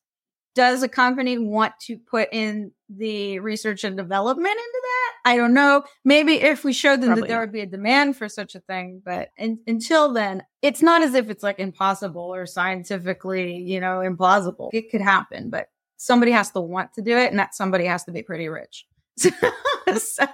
Does 0.57 0.83
a 0.83 0.89
company 0.89 1.39
want 1.39 1.75
to 1.83 1.97
put 1.97 2.29
in 2.33 2.73
the 2.89 3.39
research 3.39 3.85
and 3.85 3.97
development 3.97 4.49
into? 4.51 4.80
I 5.25 5.37
don't 5.37 5.55
know. 5.55 5.85
Maybe 6.05 6.35
if 6.35 6.65
we 6.65 6.73
showed 6.73 7.01
them 7.01 7.09
Probably 7.09 7.23
that 7.23 7.29
there 7.29 7.39
not. 7.39 7.43
would 7.43 7.53
be 7.53 7.61
a 7.61 7.67
demand 7.67 8.17
for 8.17 8.29
such 8.29 8.55
a 8.55 8.61
thing, 8.61 9.03
but 9.05 9.31
in, 9.37 9.59
until 9.67 10.13
then, 10.13 10.45
it's 10.63 10.83
not 10.83 11.03
as 11.03 11.15
if 11.15 11.31
it's 11.31 11.43
like 11.43 11.59
impossible 11.59 12.35
or 12.35 12.47
scientifically, 12.47 13.57
you 13.57 13.81
know, 13.81 13.99
implausible. 13.99 14.71
It 14.73 14.91
could 14.91 15.01
happen, 15.01 15.51
but 15.51 15.69
somebody 15.97 16.33
has 16.33 16.51
to 16.53 16.61
want 16.61 16.95
to 16.95 17.03
do 17.03 17.17
it, 17.17 17.31
and 17.31 17.39
that 17.39 17.55
somebody 17.55 17.85
has 17.85 18.05
to 18.05 18.13
be 18.13 18.23
pretty 18.23 18.49
rich. 18.49 18.87
so 19.19 20.27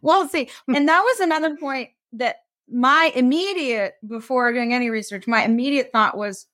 we'll 0.00 0.28
see. 0.28 0.48
Hmm. 0.66 0.76
And 0.76 0.88
that 0.88 1.00
was 1.00 1.20
another 1.20 1.56
point 1.56 1.90
that 2.12 2.36
my 2.70 3.12
immediate, 3.14 3.94
before 4.06 4.52
doing 4.52 4.72
any 4.72 4.90
research, 4.90 5.26
my 5.26 5.44
immediate 5.44 5.90
thought 5.92 6.16
was, 6.16 6.46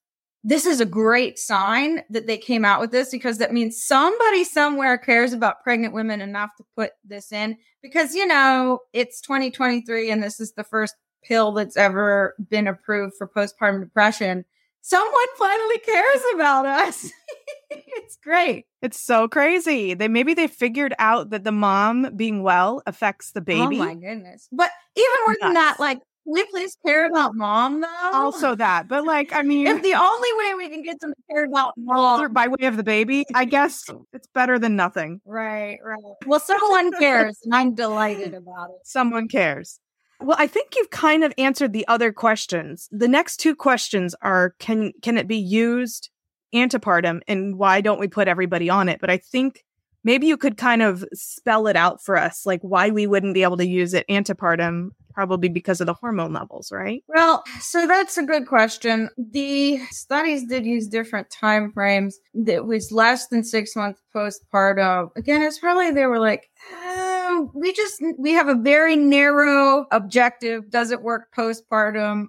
this 0.45 0.67
is 0.67 0.81
a 0.81 0.87
great 0.87 1.39
sign 1.39 2.03
that 2.11 2.27
they 2.27 2.39
came 2.39 2.65
out 2.65 2.81
with 2.81 2.91
this 2.91 3.11
because 3.11 3.39
that 3.39 3.53
means 3.53 3.83
somebody 3.83 4.45
somewhere 4.45 4.97
cares 4.97 5.33
about 5.33 5.63
pregnant 5.63 5.93
women 5.93 6.21
enough 6.21 6.51
to 6.57 6.65
put 6.77 6.93
this 7.05 7.33
in 7.33 7.57
because, 7.83 8.15
you 8.15 8.27
know, 8.27 8.81
it's 8.93 9.21
2023 9.21 10.11
and 10.11 10.23
this 10.23 10.39
is 10.39 10.53
the 10.53 10.65
first 10.65 10.95
pill 11.25 11.53
that's 11.53 11.77
ever 11.77 12.35
been 12.49 12.69
approved 12.69 13.15
for 13.19 13.27
postpartum 13.27 13.81
depression. 13.81 14.45
Someone 14.81 15.27
finally 15.37 15.79
cares 15.79 16.23
about 16.35 16.67
us. 16.67 17.11
it's 17.71 18.17
great. 18.23 18.67
It's 18.81 19.01
so 19.01 19.29
crazy. 19.29 19.95
They 19.95 20.09
maybe 20.09 20.35
they 20.35 20.47
figured 20.47 20.95
out 21.01 21.31
that 21.31 21.45
the 21.45 21.53
mom 21.53 22.15
being 22.17 22.43
well 22.43 22.81
affects 22.87 23.33
the 23.33 23.41
oh 23.41 23.45
baby. 23.45 23.81
Oh 23.81 23.85
my 23.85 23.95
goodness. 23.95 24.49
But 24.53 24.71
even 24.97 25.15
more 25.27 25.37
than 25.41 25.55
that, 25.55 25.79
like, 25.81 26.01
we 26.29 26.45
please 26.45 26.77
care 26.85 27.07
about 27.07 27.35
mom 27.35 27.81
though. 27.81 28.11
also 28.13 28.55
that, 28.55 28.87
but 28.87 29.05
like 29.05 29.33
I 29.33 29.43
mean, 29.43 29.67
if 29.67 29.83
the 29.83 29.95
only 29.95 30.29
way 30.39 30.55
we 30.55 30.69
can 30.69 30.83
get 30.83 31.01
them 31.01 31.11
to 31.11 31.23
care 31.33 31.45
about 31.45 31.75
mom. 31.77 32.33
by 32.33 32.49
way 32.49 32.67
of 32.67 32.77
the 32.77 32.85
baby, 32.85 33.25
I 33.35 33.45
guess 33.45 33.85
it's 34.13 34.29
better 34.35 34.59
than 34.59 34.77
nothing. 34.77 35.21
Right, 35.25 35.79
right. 35.83 35.99
Well, 36.27 36.41
someone 36.41 36.93
cares, 36.93 37.39
and 37.45 37.55
I'm 37.55 37.75
delighted 37.75 38.35
about 38.35 38.71
it. 38.71 38.77
Someone 38.85 39.29
cares. 39.29 39.81
Well, 40.21 40.37
I 40.39 40.47
think 40.47 40.75
you've 40.77 40.91
kind 40.91 41.25
of 41.25 41.33
answered 41.39 41.73
the 41.73 41.87
other 41.89 42.13
questions. 42.13 42.89
The 42.91 43.09
next 43.09 43.39
two 43.39 43.55
questions 43.55 44.15
are 44.21 44.55
can 44.59 44.93
can 45.03 45.17
it 45.17 45.29
be 45.29 45.39
used 45.39 46.11
antepartum 46.55 47.21
and 47.29 47.59
why 47.59 47.81
don't 47.81 48.01
we 48.01 48.09
put 48.09 48.29
everybody 48.29 48.69
on 48.69 48.89
it? 48.89 49.01
But 49.01 49.11
I 49.11 49.19
think 49.19 49.65
maybe 50.05 50.27
you 50.27 50.37
could 50.37 50.57
kind 50.57 50.83
of 50.83 51.05
spell 51.13 51.67
it 51.67 51.77
out 51.77 52.03
for 52.03 52.17
us 52.17 52.47
like 52.47 52.61
why 52.63 52.91
we 52.91 53.07
wouldn't 53.07 53.35
be 53.35 53.43
able 53.43 53.57
to 53.57 53.67
use 53.67 53.95
it 53.95 54.07
antepartum 54.09 54.91
probably 55.19 55.49
because 55.49 55.81
of 55.81 55.89
the 55.89 55.95
hormone 55.95 56.33
levels, 56.33 56.71
right? 56.71 57.03
Well, 57.09 57.43
so 57.59 57.89
that's 57.89 58.17
a 58.17 58.23
good 58.23 58.47
question. 58.47 59.11
The 59.17 59.79
studies 59.91 60.47
did 60.47 60.65
use 60.65 60.87
different 60.87 61.29
time 61.29 61.73
frames. 61.73 62.21
That 62.35 62.67
was 62.67 62.93
less 62.93 63.27
than 63.27 63.43
six 63.43 63.75
months 63.75 64.01
postpartum. 64.15 65.09
Again, 65.17 65.43
it's 65.43 65.59
probably 65.59 65.91
they 65.91 66.07
were 66.07 66.21
like, 66.21 66.49
"Uh, 66.73 67.47
we 67.53 67.73
just 67.73 68.01
we 68.17 68.31
have 68.31 68.47
a 68.47 68.55
very 68.55 68.95
narrow 68.95 69.87
objective. 69.91 70.71
Does 70.71 70.93
it 70.93 71.03
work 71.03 71.35
postpartum? 71.37 72.27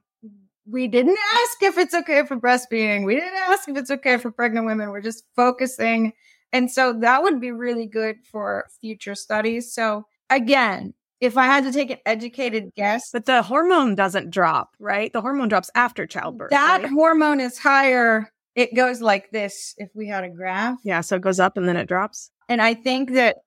We 0.66 0.88
didn't 0.88 1.20
ask 1.36 1.62
if 1.62 1.78
it's 1.78 1.94
okay 1.94 2.26
for 2.26 2.38
breastfeeding. 2.38 3.06
We 3.06 3.14
didn't 3.14 3.38
ask 3.50 3.70
if 3.70 3.78
it's 3.78 3.92
okay 3.92 4.18
for 4.18 4.32
pregnant 4.32 4.66
women. 4.66 4.90
We're 4.90 5.02
just 5.02 5.26
focusing. 5.36 6.14
And 6.52 6.72
so 6.72 6.94
that 7.02 7.24
would 7.24 7.40
be 7.40 7.52
really 7.52 7.86
good 7.86 8.18
for 8.32 8.66
future 8.82 9.16
studies. 9.16 9.74
So 9.74 10.06
again, 10.30 10.94
if 11.22 11.38
I 11.38 11.46
had 11.46 11.64
to 11.66 11.72
take 11.72 11.92
an 11.92 11.98
educated 12.06 12.72
guess, 12.76 13.10
But 13.12 13.26
the 13.26 13.42
hormone 13.44 13.96
doesn't 13.96 14.30
drop, 14.32 14.70
right? 14.80 15.12
The 15.12 15.22
hormone 15.22 15.50
drops 15.50 15.70
after 15.76 16.08
childbirth. 16.08 16.52
that 16.52 16.82
right? 16.84 16.92
hormone 16.92 17.40
is 17.40 17.58
higher. 17.60 18.32
It 18.56 18.74
goes 18.76 19.02
like 19.02 19.30
this 19.32 19.74
if 19.78 19.90
we 19.94 20.08
had 20.08 20.24
a 20.24 20.30
graph. 20.30 20.80
yeah, 20.84 21.02
so 21.02 21.16
it 21.18 21.22
goes 21.22 21.40
up 21.40 21.56
and 21.58 21.68
then 21.68 21.78
it 21.78 21.88
drops. 21.88 22.32
And 22.48 22.62
I 22.62 22.74
think 22.74 23.12
that 23.14 23.38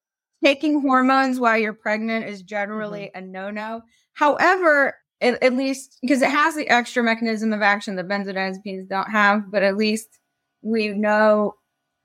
taking 0.45 0.81
hormones 0.81 1.41
while 1.41 1.57
you're 1.59 1.73
pregnant 1.73 2.27
is 2.27 2.43
generally 2.43 3.11
Mm-hmm. 3.15 3.25
a 3.25 3.27
no 3.27 3.51
no. 3.51 3.83
However, 4.15 4.95
at, 5.21 5.43
at 5.43 5.55
least 5.55 5.99
because 6.03 6.23
it 6.23 6.31
has 6.31 6.55
the 6.55 6.69
extra 6.69 7.03
mechanism 7.03 7.53
of 7.53 7.63
action 7.63 7.97
that 7.97 8.09
benzodiazepines 8.09 8.89
don't 8.89 9.11
have, 9.11 9.51
but 9.51 9.63
at 9.63 9.77
least 9.77 10.09
we 10.63 10.89
know 10.89 11.55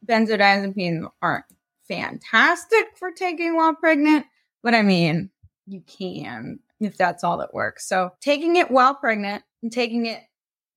benzodiazepines 0.05 1.09
aren't 1.21 1.45
fantastic 1.87 2.87
for 2.95 3.11
taking 3.11 3.55
while 3.55 3.75
pregnant. 3.75 4.25
But 4.63 4.75
I 4.75 4.81
mean, 4.81 5.29
you 5.65 5.81
can 5.81 6.59
if 6.79 6.97
that's 6.97 7.23
all 7.23 7.37
that 7.37 7.53
works. 7.53 7.87
So 7.87 8.11
taking 8.21 8.55
it 8.55 8.69
while 8.69 8.95
pregnant 8.95 9.43
and 9.61 9.71
taking 9.71 10.05
it 10.05 10.21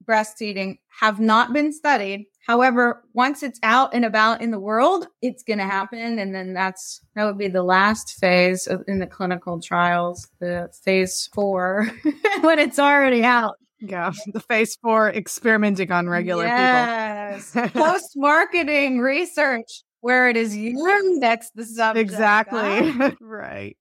breastfeeding 0.04 0.78
have 1.00 1.20
not 1.20 1.52
been 1.52 1.72
studied. 1.72 2.26
However, 2.46 3.04
once 3.12 3.42
it's 3.42 3.60
out 3.62 3.94
and 3.94 4.04
about 4.04 4.40
in 4.40 4.50
the 4.50 4.58
world, 4.58 5.06
it's 5.20 5.42
going 5.42 5.58
to 5.58 5.66
happen. 5.66 6.18
And 6.18 6.34
then 6.34 6.54
that's, 6.54 7.00
that 7.14 7.24
would 7.24 7.38
be 7.38 7.48
the 7.48 7.62
last 7.62 8.14
phase 8.14 8.66
of, 8.66 8.82
in 8.88 8.98
the 8.98 9.06
clinical 9.06 9.60
trials, 9.60 10.28
the 10.40 10.70
phase 10.84 11.28
four, 11.34 11.90
when 12.40 12.58
it's 12.58 12.78
already 12.78 13.22
out. 13.22 13.56
Yeah, 13.80 14.12
the 14.32 14.40
face 14.40 14.76
for 14.76 15.08
experimenting 15.10 15.90
on 15.90 16.08
regular 16.08 16.44
people. 16.44 16.56
yes. 16.56 17.50
people. 17.54 17.68
Post 17.68 18.12
marketing 18.16 19.00
research 19.00 19.82
where 20.00 20.28
it 20.28 20.36
is 20.36 20.56
you 20.56 21.18
that's 21.20 21.50
the 21.52 21.64
subject. 21.64 22.10
exactly. 22.10 22.90
huh? 22.90 23.12
right. 23.20 23.76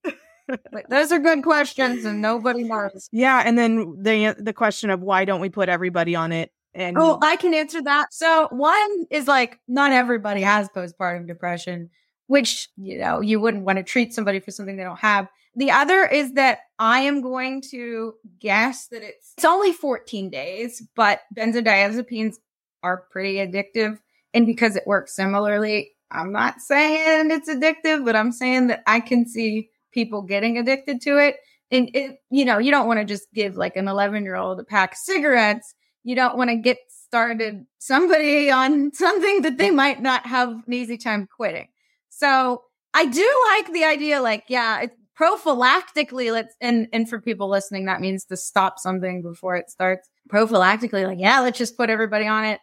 But 0.48 0.90
those 0.90 1.12
are 1.12 1.20
good 1.20 1.44
questions 1.44 2.06
and 2.06 2.22
nobody 2.22 2.64
knows. 2.64 3.08
Yeah, 3.12 3.44
and 3.46 3.58
then 3.58 3.96
the 4.02 4.36
the 4.40 4.54
question 4.54 4.90
of 4.90 5.02
why 5.02 5.26
don't 5.26 5.42
we 5.42 5.50
put 5.50 5.70
everybody 5.70 6.16
on 6.16 6.32
it? 6.32 6.52
And 6.74 6.98
Oh, 6.98 7.20
I 7.22 7.36
can 7.36 7.54
answer 7.54 7.82
that. 7.84 8.14
So 8.14 8.48
one 8.52 9.06
is 9.10 9.28
like 9.28 9.60
not 9.68 9.92
everybody 9.92 10.42
has 10.42 10.70
postpartum 10.70 11.28
depression, 11.28 11.90
which 12.28 12.70
you 12.78 12.98
know 13.00 13.22
you 13.22 13.40
wouldn't 13.40 13.64
want 13.66 13.78
to 13.78 13.84
treat 13.84 14.14
somebody 14.14 14.40
for 14.40 14.52
something 14.52 14.76
they 14.76 14.84
don't 14.84 15.00
have. 15.00 15.28
The 15.56 15.72
other 15.72 16.06
is 16.06 16.34
that 16.34 16.60
I 16.78 17.02
am 17.02 17.22
going 17.22 17.62
to 17.72 18.14
guess 18.40 18.88
that 18.88 19.04
it's 19.04 19.34
it's 19.38 19.46
only 19.46 19.74
14 19.74 20.30
days, 20.30 20.82
but 20.96 21.22
benzodiazepines 21.36 22.36
are 22.84 23.06
pretty 23.12 23.36
addictive, 23.36 24.00
and 24.34 24.46
because 24.46 24.76
it 24.76 24.88
works 24.88 25.16
similarly, 25.16 25.92
I'm 26.12 26.32
not 26.32 26.62
saying 26.62 27.32
it's 27.32 27.50
addictive, 27.50 28.06
but 28.06 28.16
I'm 28.16 28.32
saying 28.32 28.68
that 28.68 28.84
I 28.88 29.00
can 29.00 29.28
see 29.28 29.70
people 29.92 30.22
getting 30.22 30.58
addicted 30.58 31.02
to 31.02 31.18
it. 31.18 31.38
And 31.72 31.90
it, 31.94 32.18
you 32.32 32.46
know, 32.46 32.58
you 32.58 32.72
don't 32.72 32.88
want 32.88 33.00
to 33.00 33.06
just 33.06 33.32
give 33.34 33.56
like 33.56 33.76
an 33.76 33.88
11 33.88 34.24
year 34.24 34.36
old 34.36 34.60
a 34.60 34.64
pack 34.64 34.94
of 34.94 34.98
cigarettes 34.98 35.76
you 36.04 36.16
don't 36.16 36.38
want 36.38 36.50
to 36.50 36.56
get 36.56 36.78
started 36.88 37.66
somebody 37.78 38.50
on 38.50 38.94
something 38.94 39.42
that 39.42 39.58
they 39.58 39.72
might 39.72 40.02
not 40.02 40.26
have 40.26 40.50
an 40.50 40.74
easy 40.74 40.98
time 40.98 41.28
quitting. 41.36 41.68
So 42.10 42.64
I 42.94 43.06
do 43.06 43.44
like 43.52 43.74
the 43.74 43.84
idea, 43.84 44.22
like, 44.22 44.46
yeah, 44.48 44.86
prophylactically, 45.20 46.32
let's, 46.32 46.56
and, 46.62 46.88
and 46.94 47.10
for 47.10 47.20
people 47.20 47.50
listening, 47.50 47.86
that 47.86 48.02
means 48.02 48.24
to 48.26 48.38
stop 48.38 48.80
something 48.80 49.22
before 49.22 49.56
it 49.56 49.70
starts 49.70 50.10
prophylactically, 50.30 51.06
like, 51.06 51.20
yeah, 51.20 51.42
let's 51.42 51.58
just 51.58 51.76
put 51.76 51.90
everybody 51.90 52.26
on 52.28 52.46
it. 52.46 52.60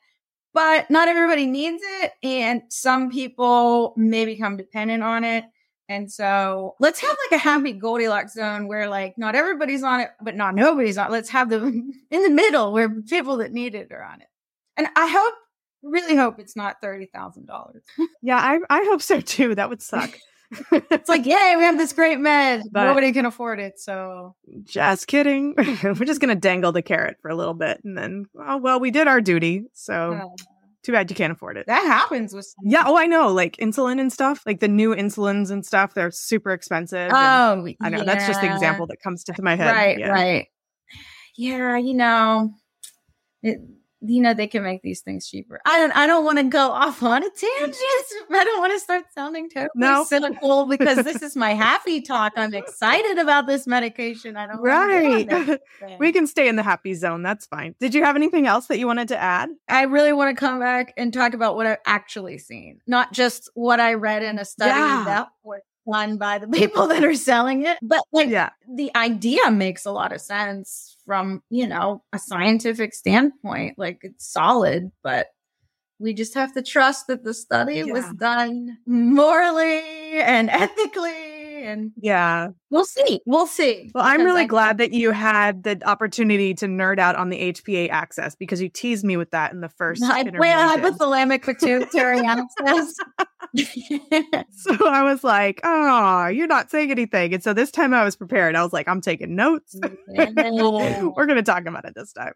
But 0.55 0.91
not 0.91 1.09
everybody 1.09 1.47
needs 1.47 1.83
it. 2.01 2.13
And 2.23 2.63
some 2.71 3.11
people 3.11 3.93
may 3.99 4.25
become 4.25 4.57
dependent 4.57 5.03
on 5.03 5.23
it. 5.23 5.45
And 5.89 6.11
so 6.11 6.75
let's 6.81 6.99
have 7.01 7.17
like 7.31 7.39
a 7.39 7.43
happy 7.43 7.73
Goldilocks 7.73 8.33
zone 8.33 8.67
where 8.67 8.89
like 8.89 9.19
not 9.19 9.35
everybody's 9.35 9.83
on 9.83 10.01
it, 10.01 10.11
but 10.23 10.35
not 10.35 10.55
nobody's 10.55 10.97
on. 10.97 11.09
it. 11.09 11.13
Let's 11.13 11.29
have 11.29 11.51
them 11.51 11.93
in 12.11 12.23
the 12.23 12.31
middle 12.31 12.73
where 12.73 12.89
people 13.03 13.37
that 13.37 13.53
need 13.53 13.75
it 13.75 13.93
are 13.93 14.03
on 14.03 14.23
it. 14.23 14.29
And 14.79 14.89
I 14.97 15.07
hope, 15.09 15.35
really 15.83 16.17
hope 16.17 16.41
it's 16.41 16.57
not 16.57 16.81
thirty 16.81 17.07
thousand 17.07 17.47
dollars. 17.47 17.83
yeah, 18.23 18.39
I 18.39 18.59
I 18.71 18.85
hope 18.85 19.03
so 19.03 19.21
too. 19.21 19.55
That 19.55 19.69
would 19.69 19.83
suck. 19.83 20.19
It's 20.73 21.09
like, 21.09 21.27
yay, 21.27 21.55
we 21.57 21.63
have 21.65 21.77
this 21.79 21.93
great 21.93 22.19
med. 22.21 22.63
But- 22.71 22.85
Nobody 22.85 23.13
can 23.13 23.27
afford 23.27 23.59
it. 23.61 23.79
So 23.81 24.35
just 24.65 25.07
kidding. 25.07 25.55
We're 25.83 25.95
just 26.05 26.21
gonna 26.21 26.35
dangle 26.35 26.73
the 26.73 26.83
carrot 26.83 27.17
for 27.21 27.29
a 27.31 27.35
little 27.35 27.55
bit, 27.55 27.81
and 27.85 27.97
then 27.97 28.27
oh 28.39 28.57
well, 28.59 28.79
we 28.81 28.91
did 28.91 29.09
our 29.09 29.21
duty. 29.21 29.65
So 29.73 30.13
uh, 30.13 30.25
too 30.85 30.93
bad 30.93 31.11
you 31.11 31.17
can't 31.17 31.33
afford 31.33 31.57
it. 31.57 31.67
that 31.67 31.85
happens 31.85 32.33
with 32.33 32.47
Yeah. 32.63 32.85
Oh, 32.87 32.97
I 32.97 33.07
know. 33.07 33.33
Like 33.33 33.57
insulin 33.57 34.01
and 34.01 34.13
stuff. 34.13 34.43
Like 34.47 34.61
the 34.61 34.69
new 34.69 34.95
insulins 34.95 35.51
and 35.51 35.67
stuff. 35.67 35.95
They're 35.95 36.11
super 36.13 36.53
expensive. 36.53 37.11
Oh, 37.13 37.67
I 37.81 37.89
know. 37.89 38.05
That's 38.05 38.27
just 38.27 38.41
the 38.41 38.53
example 38.53 38.87
that 38.87 39.01
comes 39.03 39.25
to 39.25 39.43
my 39.43 39.57
head. 39.57 39.75
Right, 39.75 39.99
Yeah. 39.99 40.11
right. 40.11 40.47
Yeah, 41.37 41.77
you 41.77 41.93
know, 41.95 42.55
it, 43.43 43.59
you 44.09 44.23
know 44.23 44.35
they 44.35 44.47
can 44.47 44.63
make 44.63 44.83
these 44.83 45.01
things 45.01 45.29
cheaper. 45.29 45.61
I 45.67 45.79
don't. 45.79 45.93
I 45.97 46.07
don't 46.07 46.25
want 46.25 46.39
to 46.39 46.45
go 46.45 46.71
off 46.71 47.03
on 47.03 47.23
a 47.23 47.31
tangent. 47.31 47.77
I 48.31 48.45
don't 48.45 48.61
want 48.61 48.73
to 48.73 48.81
start 48.81 49.05
sounding 49.15 49.49
totally 49.51 49.69
No. 49.75 50.05
cynical 50.05 50.67
because 50.67 51.05
this 51.05 51.23
is 51.23 51.37
my 51.37 51.55
happy 51.67 52.01
talk. 52.01 52.33
I'm 52.37 52.55
excited 52.55 53.19
about 53.19 53.47
this 53.47 53.67
medication. 53.67 54.37
I 54.37 54.47
don't 54.47 54.61
Right. 54.61 55.29
go 55.29 55.35
on 55.43 55.47
that 55.47 55.61
we 55.99 56.13
can 56.13 56.27
stay 56.27 56.49
in 56.49 56.57
the 56.57 56.63
happy 56.63 56.95
zone. 56.95 57.23
That's 57.23 57.47
fine. 57.47 57.75
Did 57.81 57.95
you 57.95 58.05
have 58.05 58.17
anything 58.17 58.47
else 58.47 58.67
that 58.67 58.79
you 58.79 58.87
wanted 58.87 59.09
to 59.09 59.19
add? 59.19 59.49
I 59.69 59.83
really 59.83 60.13
want 60.13 60.37
to 60.37 60.39
come 60.41 60.59
back 60.61 60.93
and 60.97 61.13
talk 61.13 61.35
about 61.35 61.57
what 61.57 61.67
I've 61.67 61.79
actually 61.87 62.39
seen, 62.39 62.81
not 62.87 63.13
just 63.13 63.51
what 63.55 63.81
I 63.81 63.95
read 63.95 64.23
in 64.23 64.39
a 64.39 64.45
study 64.45 64.71
Yeah. 64.71 65.03
that 65.07 65.29
was 65.43 65.61
done 65.91 66.19
by 66.19 66.39
the 66.39 66.49
people 66.61 66.87
that 66.89 67.05
are 67.05 67.15
selling 67.15 67.65
it, 67.67 67.79
but 67.83 68.03
like 68.13 68.29
Yeah. 68.29 68.51
the 68.69 68.95
idea 68.97 69.51
makes 69.51 69.85
a 69.87 69.93
lot 69.93 70.13
of 70.13 70.21
sense 70.21 70.97
from, 71.07 71.43
you 71.51 71.67
know, 71.67 72.03
a 72.13 72.19
scientific 72.19 72.95
standpoint. 72.95 73.79
Like 73.79 73.99
it's 74.03 74.27
solid, 74.31 74.91
but 75.03 75.29
we 75.99 76.15
just 76.15 76.35
have 76.35 76.53
to 76.55 76.63
trust 76.63 77.07
that 77.09 77.25
the 77.25 77.35
study 77.35 77.83
was 77.85 78.05
done 78.19 78.79
morally 78.87 79.81
and 80.21 80.51
ethically. 80.53 81.26
And 81.67 81.93
Yeah. 81.97 82.49
we'll 82.71 82.85
see. 82.85 83.21
We'll 83.27 83.47
see. 83.47 83.91
Well, 83.95 84.05
I'm 84.05 84.23
really 84.23 84.43
I- 84.43 84.47
glad 84.47 84.79
that 84.79 84.93
you 84.93 85.11
had 85.11 85.63
the 85.65 85.81
opportunity 85.87 86.55
to 86.55 86.67
nerd 86.67 86.99
out 86.99 87.17
on 87.17 87.29
the 87.31 87.53
HPA 87.53 87.89
axis 87.91 88.35
because 88.35 88.61
you 88.63 88.69
teased 88.69 89.05
me 89.05 89.17
with 89.17 89.31
that 89.33 89.53
in 89.53 89.61
the 89.61 89.69
first 89.77 90.03
Hy- 90.05 90.21
interview. 90.21 90.41
Wait, 90.41 90.55
we 90.57 90.77
did. 90.83 90.95
hypothalamic 90.95 91.43
pituitary 91.45 92.21
axis. 92.21 92.97
So 94.51 94.87
I 94.89 95.03
was 95.03 95.23
like, 95.25 95.61
oh, 95.65 96.27
you're 96.29 96.47
not 96.47 96.71
saying 96.71 96.91
anything. 96.91 97.35
And 97.35 97.43
so 97.43 97.53
this 97.53 97.71
time 97.71 97.95
I 97.95 98.05
was 98.05 98.17
prepared. 98.17 98.55
I 98.57 98.63
was 98.63 98.73
like, 98.73 98.89
I'm 98.89 99.01
taking 99.01 99.35
notes. 99.35 99.75
Mm, 99.79 101.15
We're 101.17 101.27
going 101.27 101.37
to 101.37 101.43
talk 101.43 101.67
about 101.67 101.85
it 101.85 101.95
this 101.95 102.13
time. 102.13 102.33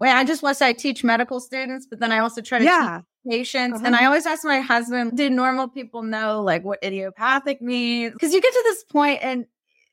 Wait, 0.00 0.10
I 0.10 0.24
just 0.26 0.42
want 0.42 0.54
to 0.54 0.58
say 0.58 0.68
I 0.68 0.72
teach 0.72 1.02
medical 1.04 1.40
students, 1.40 1.86
but 1.88 2.00
then 2.00 2.12
I 2.12 2.18
also 2.18 2.40
try 2.40 2.58
to 2.58 2.64
yeah. 2.64 3.00
Patients. 3.28 3.76
Uh-huh. 3.76 3.86
And 3.86 3.96
I 3.96 4.06
always 4.06 4.26
ask 4.26 4.44
my 4.44 4.60
husband, 4.60 5.16
do 5.16 5.30
normal 5.30 5.68
people 5.68 6.02
know 6.02 6.42
like 6.42 6.64
what 6.64 6.82
idiopathic 6.82 7.60
means? 7.62 8.12
Because 8.12 8.32
you 8.32 8.40
get 8.40 8.52
to 8.52 8.62
this 8.64 8.84
point 8.84 9.20
and 9.22 9.46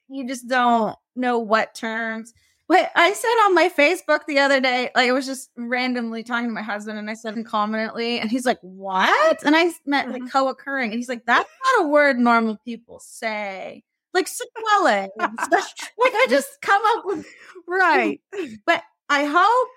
you 0.09 0.27
just 0.27 0.47
don't 0.47 0.95
know 1.15 1.39
what 1.39 1.75
terms. 1.75 2.33
Wait, 2.67 2.85
I 2.95 3.13
said 3.13 3.45
on 3.45 3.55
my 3.55 3.67
Facebook 3.69 4.25
the 4.27 4.37
other 4.39 4.59
day, 4.59 4.91
like 4.95 5.09
I 5.09 5.11
was 5.11 5.25
just 5.25 5.49
randomly 5.57 6.23
talking 6.23 6.49
to 6.49 6.53
my 6.53 6.61
husband 6.61 6.99
and 6.99 7.09
I 7.09 7.15
said 7.15 7.33
concomitantly, 7.33 8.19
and 8.19 8.29
he's 8.29 8.45
like, 8.45 8.59
What? 8.61 9.43
And 9.43 9.55
I 9.55 9.71
meant 9.87 10.11
like 10.11 10.21
Uh-huh. 10.21 10.31
co 10.31 10.47
occurring. 10.49 10.91
And 10.91 10.99
he's 10.99 11.09
like, 11.09 11.25
That's 11.25 11.49
not 11.65 11.85
a 11.85 11.87
word 11.87 12.19
normal 12.19 12.57
people 12.63 12.99
say. 12.99 13.83
Like 14.13 14.27
sequelae. 14.27 15.09
like 15.19 15.33
I 15.97 16.27
just 16.29 16.61
come 16.61 16.81
up 16.97 17.05
with 17.05 17.25
Right. 17.67 18.21
But 18.65 18.83
I 19.09 19.25
hope 19.25 19.67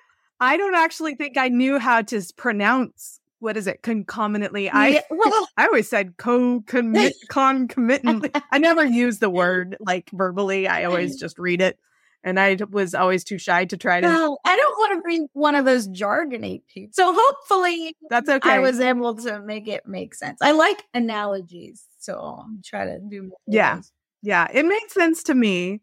I 0.41 0.57
don't 0.59 0.75
actually 0.75 1.15
think 1.15 1.39
I 1.39 1.49
knew 1.49 1.79
how 1.79 2.03
to 2.03 2.21
pronounce 2.37 3.21
what 3.43 3.57
is 3.57 3.67
it 3.67 3.83
concomitantly. 3.83 4.71
I 4.71 4.89
Yeah, 4.89 5.01
well, 5.11 5.49
I 5.57 5.67
always 5.67 5.89
said 5.89 6.17
co 6.17 6.63
commit 6.67 7.15
concomitantly. 7.29 8.31
I 8.51 8.59
never 8.59 8.85
use 8.85 9.19
the 9.19 9.29
word 9.29 9.77
like 9.81 10.09
verbally. 10.13 10.69
I 10.69 10.85
always 10.85 11.19
just 11.19 11.39
read 11.39 11.61
it, 11.61 11.79
and 12.23 12.39
i 12.39 12.57
was 12.71 12.95
always 12.95 13.25
too 13.25 13.39
shy 13.39 13.65
to 13.65 13.77
try 13.77 14.01
to. 14.01 14.07
no, 14.07 14.39
I 14.45 14.57
don't 14.57 14.79
want 14.79 15.03
to 15.03 15.09
be 15.09 15.27
one 15.33 15.57
of 15.57 15.65
those 15.65 15.89
jargony 15.89 16.63
people. 16.73 16.93
So 16.95 17.13
hopefully 17.13 17.97
That's 18.09 18.29
okay. 18.29 18.49
I 18.49 18.59
was 18.61 18.79
able 18.79 19.17
to 19.17 19.41
make 19.41 19.67
it 19.67 19.87
make 19.87 20.15
sense. 20.15 20.39
I 20.41 20.53
like 20.53 20.85
analogies, 20.95 21.85
so 21.99 22.15
I'll 22.15 22.49
try 22.65 22.85
to 22.85 23.01
do 23.01 23.25
more. 23.25 23.39
Yeah. 23.47 23.81
Yeah, 24.25 24.47
it 24.53 24.65
made 24.65 24.89
sense 24.89 25.25
to 25.25 25.35
me. 25.35 25.81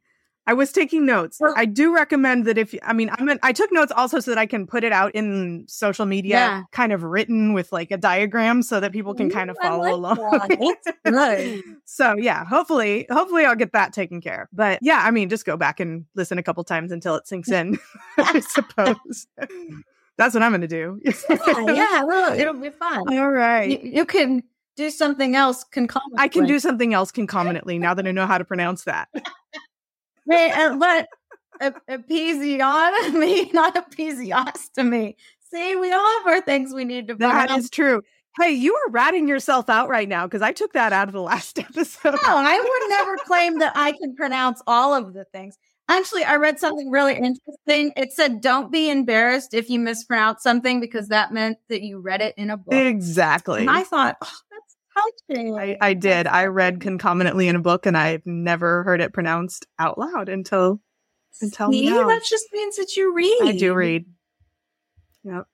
I 0.50 0.54
was 0.54 0.72
taking 0.72 1.06
notes. 1.06 1.38
Well- 1.40 1.54
I 1.56 1.66
do 1.66 1.94
recommend 1.94 2.46
that 2.46 2.58
if 2.58 2.74
I 2.82 2.92
mean 2.94 3.12
I'm 3.14 3.30
an, 3.30 3.38
I 3.44 3.52
took 3.54 3.72
notes 3.72 3.92
also 3.96 4.20
so 4.20 4.32
that 4.32 4.40
I 4.40 4.48
can 4.48 4.66
put 4.66 4.84
it 4.84 4.92
out 4.92 5.12
in 5.14 5.66
social 5.68 6.08
media, 6.08 6.36
Yeah. 6.38 6.64
kind 6.72 6.92
of 6.92 7.04
written 7.04 7.54
with 7.54 7.72
like 7.72 7.92
a 7.92 7.98
diagram 7.98 8.64
so 8.64 8.80
that 8.80 8.92
people 8.92 9.14
can 9.14 9.30
kind 9.30 9.52
of 9.52 9.58
follow 9.62 9.96
like 9.96 10.18
along. 10.58 11.62
So 11.86 12.16
yeah, 12.18 12.46
hopefully, 12.46 13.06
hopefully 13.12 13.46
I'll 13.46 13.56
get 13.56 13.74
that 13.74 13.94
taken 13.94 14.22
care 14.22 14.44
of. 14.44 14.48
But 14.52 14.80
yeah, 14.82 15.02
I 15.04 15.12
mean, 15.12 15.30
just 15.30 15.46
go 15.46 15.56
back 15.56 15.80
and 15.80 16.06
listen 16.16 16.40
a 16.40 16.44
couple 16.44 16.64
times 16.64 16.92
until 16.92 17.16
it 17.16 17.28
sinks 17.28 17.52
in. 17.52 17.78
I 18.18 18.40
suppose 18.40 19.28
that's 20.18 20.34
what 20.34 20.42
I'm 20.42 20.52
going 20.52 20.62
to 20.62 20.68
do. 20.68 21.00
yeah, 21.06 21.14
yeah, 21.74 22.04
well, 22.04 22.34
it'll 22.40 22.54
be 22.60 22.72
fun. 22.72 23.04
All 23.18 23.30
right. 23.30 23.84
You, 23.84 23.92
you 24.00 24.06
can 24.06 24.44
do 24.76 24.90
something 24.90 25.36
else 25.36 25.64
concomitantly. 25.66 26.24
I 26.24 26.28
can 26.28 26.46
do 26.46 26.60
something 26.60 26.94
else 26.94 27.12
concomitantly 27.12 27.78
now 27.80 27.94
that 27.94 28.08
I 28.08 28.12
know 28.12 28.26
how 28.26 28.38
to 28.38 28.46
pronounce 28.46 28.86
that. 28.86 29.10
Wait, 30.30 30.52
uh, 30.52 30.76
but 30.78 31.08
a, 31.60 31.72
episiotomy, 31.89 33.52
not 33.54 33.76
episiostomy. 33.76 35.15
See, 35.52 35.76
we 35.76 35.92
all 35.92 36.08
have 36.20 36.28
our 36.28 36.42
things 36.42 36.72
we 36.74 36.86
need 36.86 37.08
to 37.08 37.15
That 37.15 37.48
pronounce. 37.48 37.70
true. 37.72 38.04
Hey, 38.39 38.52
you 38.52 38.76
are 38.76 38.92
ratting 38.92 39.28
yourself 39.28 39.70
out 39.70 39.89
right 39.89 40.08
now 40.08 40.28
because 40.28 40.44
I 40.44 40.52
took 40.52 40.74
that 40.74 40.94
out 40.94 41.08
of 41.08 41.13
the 41.13 41.22
last 41.34 41.58
episode. 41.58 42.12
No, 42.12 42.20
I 42.24 42.60
would 42.60 42.89
never 42.89 43.18
claim 43.26 43.58
that 43.60 43.74
I 43.76 43.92
can 43.94 44.15
pronounce 44.15 44.62
all 44.68 44.94
of 44.94 45.13
the 45.13 45.26
things. 45.34 45.58
Actually, 45.89 46.24
I 46.24 46.36
read 46.36 46.60
something 46.60 46.92
really 46.92 47.15
interesting. 47.15 47.92
It 47.98 48.13
said, 48.13 48.42
don't 48.42 48.72
be 48.72 48.92
embarrassed 48.92 49.56
if 49.56 49.72
you 49.72 49.80
mispronounce 49.80 50.44
something 50.44 50.80
because 50.80 51.08
that 51.08 51.34
meant 51.34 51.58
that 51.70 51.82
you 51.82 52.00
read 52.00 52.22
it 52.22 52.36
in 52.38 52.52
a 52.52 52.58
book. 52.58 52.76
Exactly. 52.76 53.62
And 53.62 53.72
I 53.72 53.82
thought, 53.82 54.18
oh. 54.22 54.30
I, 55.32 55.78
I 55.82 55.94
did. 55.94 56.28
I 56.28 56.46
read 56.46 56.82
concomitantly 56.82 57.48
in 57.48 57.56
a 57.56 57.62
book 57.62 57.86
and 57.86 57.98
I've 57.98 58.26
never 58.26 58.84
heard 58.84 59.02
it 59.02 59.14
pronounced 59.14 59.68
out 59.78 59.98
loud 59.98 60.30
until 60.30 60.80
until 61.42 61.72
See, 61.72 61.90
now. 61.90 62.08
that 62.08 62.24
just 62.24 62.48
means 62.52 62.76
that 62.78 62.96
you 62.96 63.14
read. 63.16 63.40
I 63.44 63.52
do 63.54 63.74
read. 63.74 64.06
Yep. 65.24 65.46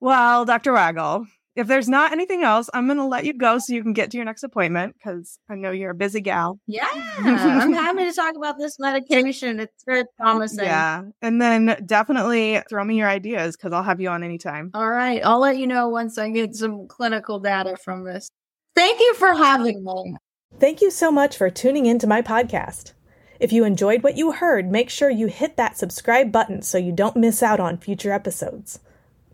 well, 0.00 0.44
Dr. 0.44 0.72
Waggel, 0.72 1.26
if 1.56 1.68
there's 1.68 1.88
not 1.88 2.12
anything 2.12 2.42
else, 2.42 2.68
I'm 2.74 2.86
going 2.86 2.98
to 2.98 3.06
let 3.06 3.24
you 3.24 3.32
go 3.32 3.58
so 3.58 3.72
you 3.72 3.82
can 3.82 3.92
get 3.92 4.10
to 4.10 4.16
your 4.16 4.24
next 4.24 4.42
appointment 4.42 4.96
because 4.96 5.38
I 5.48 5.54
know 5.54 5.70
you're 5.70 5.92
a 5.92 5.94
busy 5.94 6.20
gal. 6.20 6.58
Yeah, 6.66 6.88
I'm 7.18 7.72
happy 7.72 8.04
to 8.04 8.12
talk 8.12 8.34
about 8.36 8.58
this 8.58 8.78
medication. 8.78 9.60
It's 9.60 9.84
very 9.86 10.04
promising. 10.18 10.64
Yeah. 10.64 11.02
And 11.22 11.40
then 11.40 11.82
definitely 11.86 12.60
throw 12.68 12.84
me 12.84 12.98
your 12.98 13.08
ideas 13.08 13.56
because 13.56 13.72
I'll 13.72 13.84
have 13.84 14.00
you 14.00 14.08
on 14.08 14.24
anytime. 14.24 14.70
All 14.74 14.88
right. 14.88 15.24
I'll 15.24 15.40
let 15.40 15.56
you 15.56 15.66
know 15.66 15.88
once 15.88 16.18
I 16.18 16.30
get 16.30 16.54
some 16.56 16.88
clinical 16.88 17.38
data 17.38 17.76
from 17.76 18.04
this. 18.04 18.28
Thank 18.74 18.98
you 18.98 19.14
for 19.14 19.34
having 19.34 19.84
me. 19.84 20.16
Thank 20.58 20.80
you 20.80 20.90
so 20.90 21.12
much 21.12 21.36
for 21.36 21.50
tuning 21.50 21.86
into 21.86 22.06
my 22.06 22.22
podcast. 22.22 22.92
If 23.38 23.52
you 23.52 23.64
enjoyed 23.64 24.02
what 24.02 24.16
you 24.16 24.32
heard, 24.32 24.70
make 24.70 24.90
sure 24.90 25.10
you 25.10 25.26
hit 25.26 25.56
that 25.56 25.76
subscribe 25.76 26.32
button 26.32 26.62
so 26.62 26.78
you 26.78 26.92
don't 26.92 27.16
miss 27.16 27.42
out 27.42 27.60
on 27.60 27.78
future 27.78 28.12
episodes. 28.12 28.80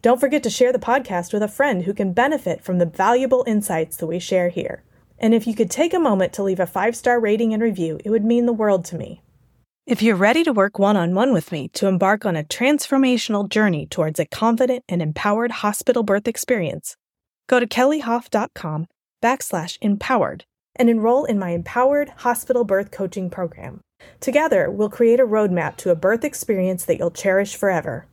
Don't 0.03 0.21
forget 0.21 0.43
to 0.45 0.51
share 0.51 0.73
the 0.73 0.79
podcast 0.79 1.33
with 1.33 1.43
a 1.43 1.49
friend 1.49 1.83
who 1.83 1.93
can 1.93 2.15
benefit 2.15 2.63
from 2.63 2.79
the 2.79 2.87
valuable 2.87 3.45
insights 3.47 3.99
that 3.99 4.07
we 4.07 4.19
share 4.19 4.49
here. 4.49 4.83
And 5.19 5.35
if 5.35 5.47
you 5.47 5.55
could 5.55 5.71
take 5.71 5.93
a 5.93 5.99
moment 5.99 6.33
to 6.35 6.43
leave 6.43 6.61
a 6.61 6.67
five 6.67 6.97
star 6.97 7.21
rating 7.21 7.53
and 7.53 7.63
review, 7.63 8.01
it 8.05 8.11
would 8.11 8.25
mean 8.25 8.47
the 8.47 8.53
world 8.53 8.87
to 8.87 8.97
me. 8.97 9.21
If 9.87 10.03
you're 10.03 10.17
ready 10.17 10.43
to 10.45 10.53
work 10.53 10.79
one 10.79 10.97
on 10.97 11.15
one 11.15 11.35
with 11.35 11.53
me 11.53 11.69
to 11.75 11.87
embark 11.87 12.25
on 12.25 12.37
a 12.37 12.45
transformational 12.45 13.49
journey 13.49 13.87
towards 13.87 14.19
a 14.19 14.25
confident 14.25 14.85
and 14.89 15.03
empowered 15.03 15.51
hospital 15.51 16.03
birth 16.03 16.27
experience, 16.27 16.97
go 17.47 17.61
to 17.61 17.67
kellyhof.com 17.67 18.87
backslash 19.23 19.77
empowered 19.83 20.45
and 20.77 20.89
enroll 20.89 21.25
in 21.25 21.39
my 21.39 21.51
Empowered 21.51 22.09
Hospital 22.19 22.65
Birth 22.65 22.91
Coaching 22.91 23.29
Program. 23.29 23.81
Together, 24.21 24.71
we'll 24.71 24.89
create 24.89 25.21
a 25.21 25.27
roadmap 25.27 25.77
to 25.77 25.91
a 25.91 25.95
birth 25.95 26.25
experience 26.25 26.87
that 26.87 26.99
you'll 26.99 27.11
cherish 27.11 27.55
forever. 27.55 28.07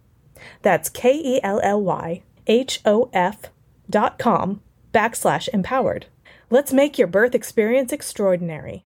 That's 0.61 0.89
K 0.89 1.13
E 1.13 1.39
L 1.43 1.59
L 1.63 1.81
Y 1.81 2.23
H 2.47 2.81
O 2.85 3.09
F 3.13 3.45
dot 3.89 4.17
com 4.19 4.61
backslash 4.93 5.47
empowered. 5.49 6.07
Let's 6.49 6.71
make 6.71 6.97
your 6.97 7.07
birth 7.07 7.35
experience 7.35 7.91
extraordinary. 7.91 8.75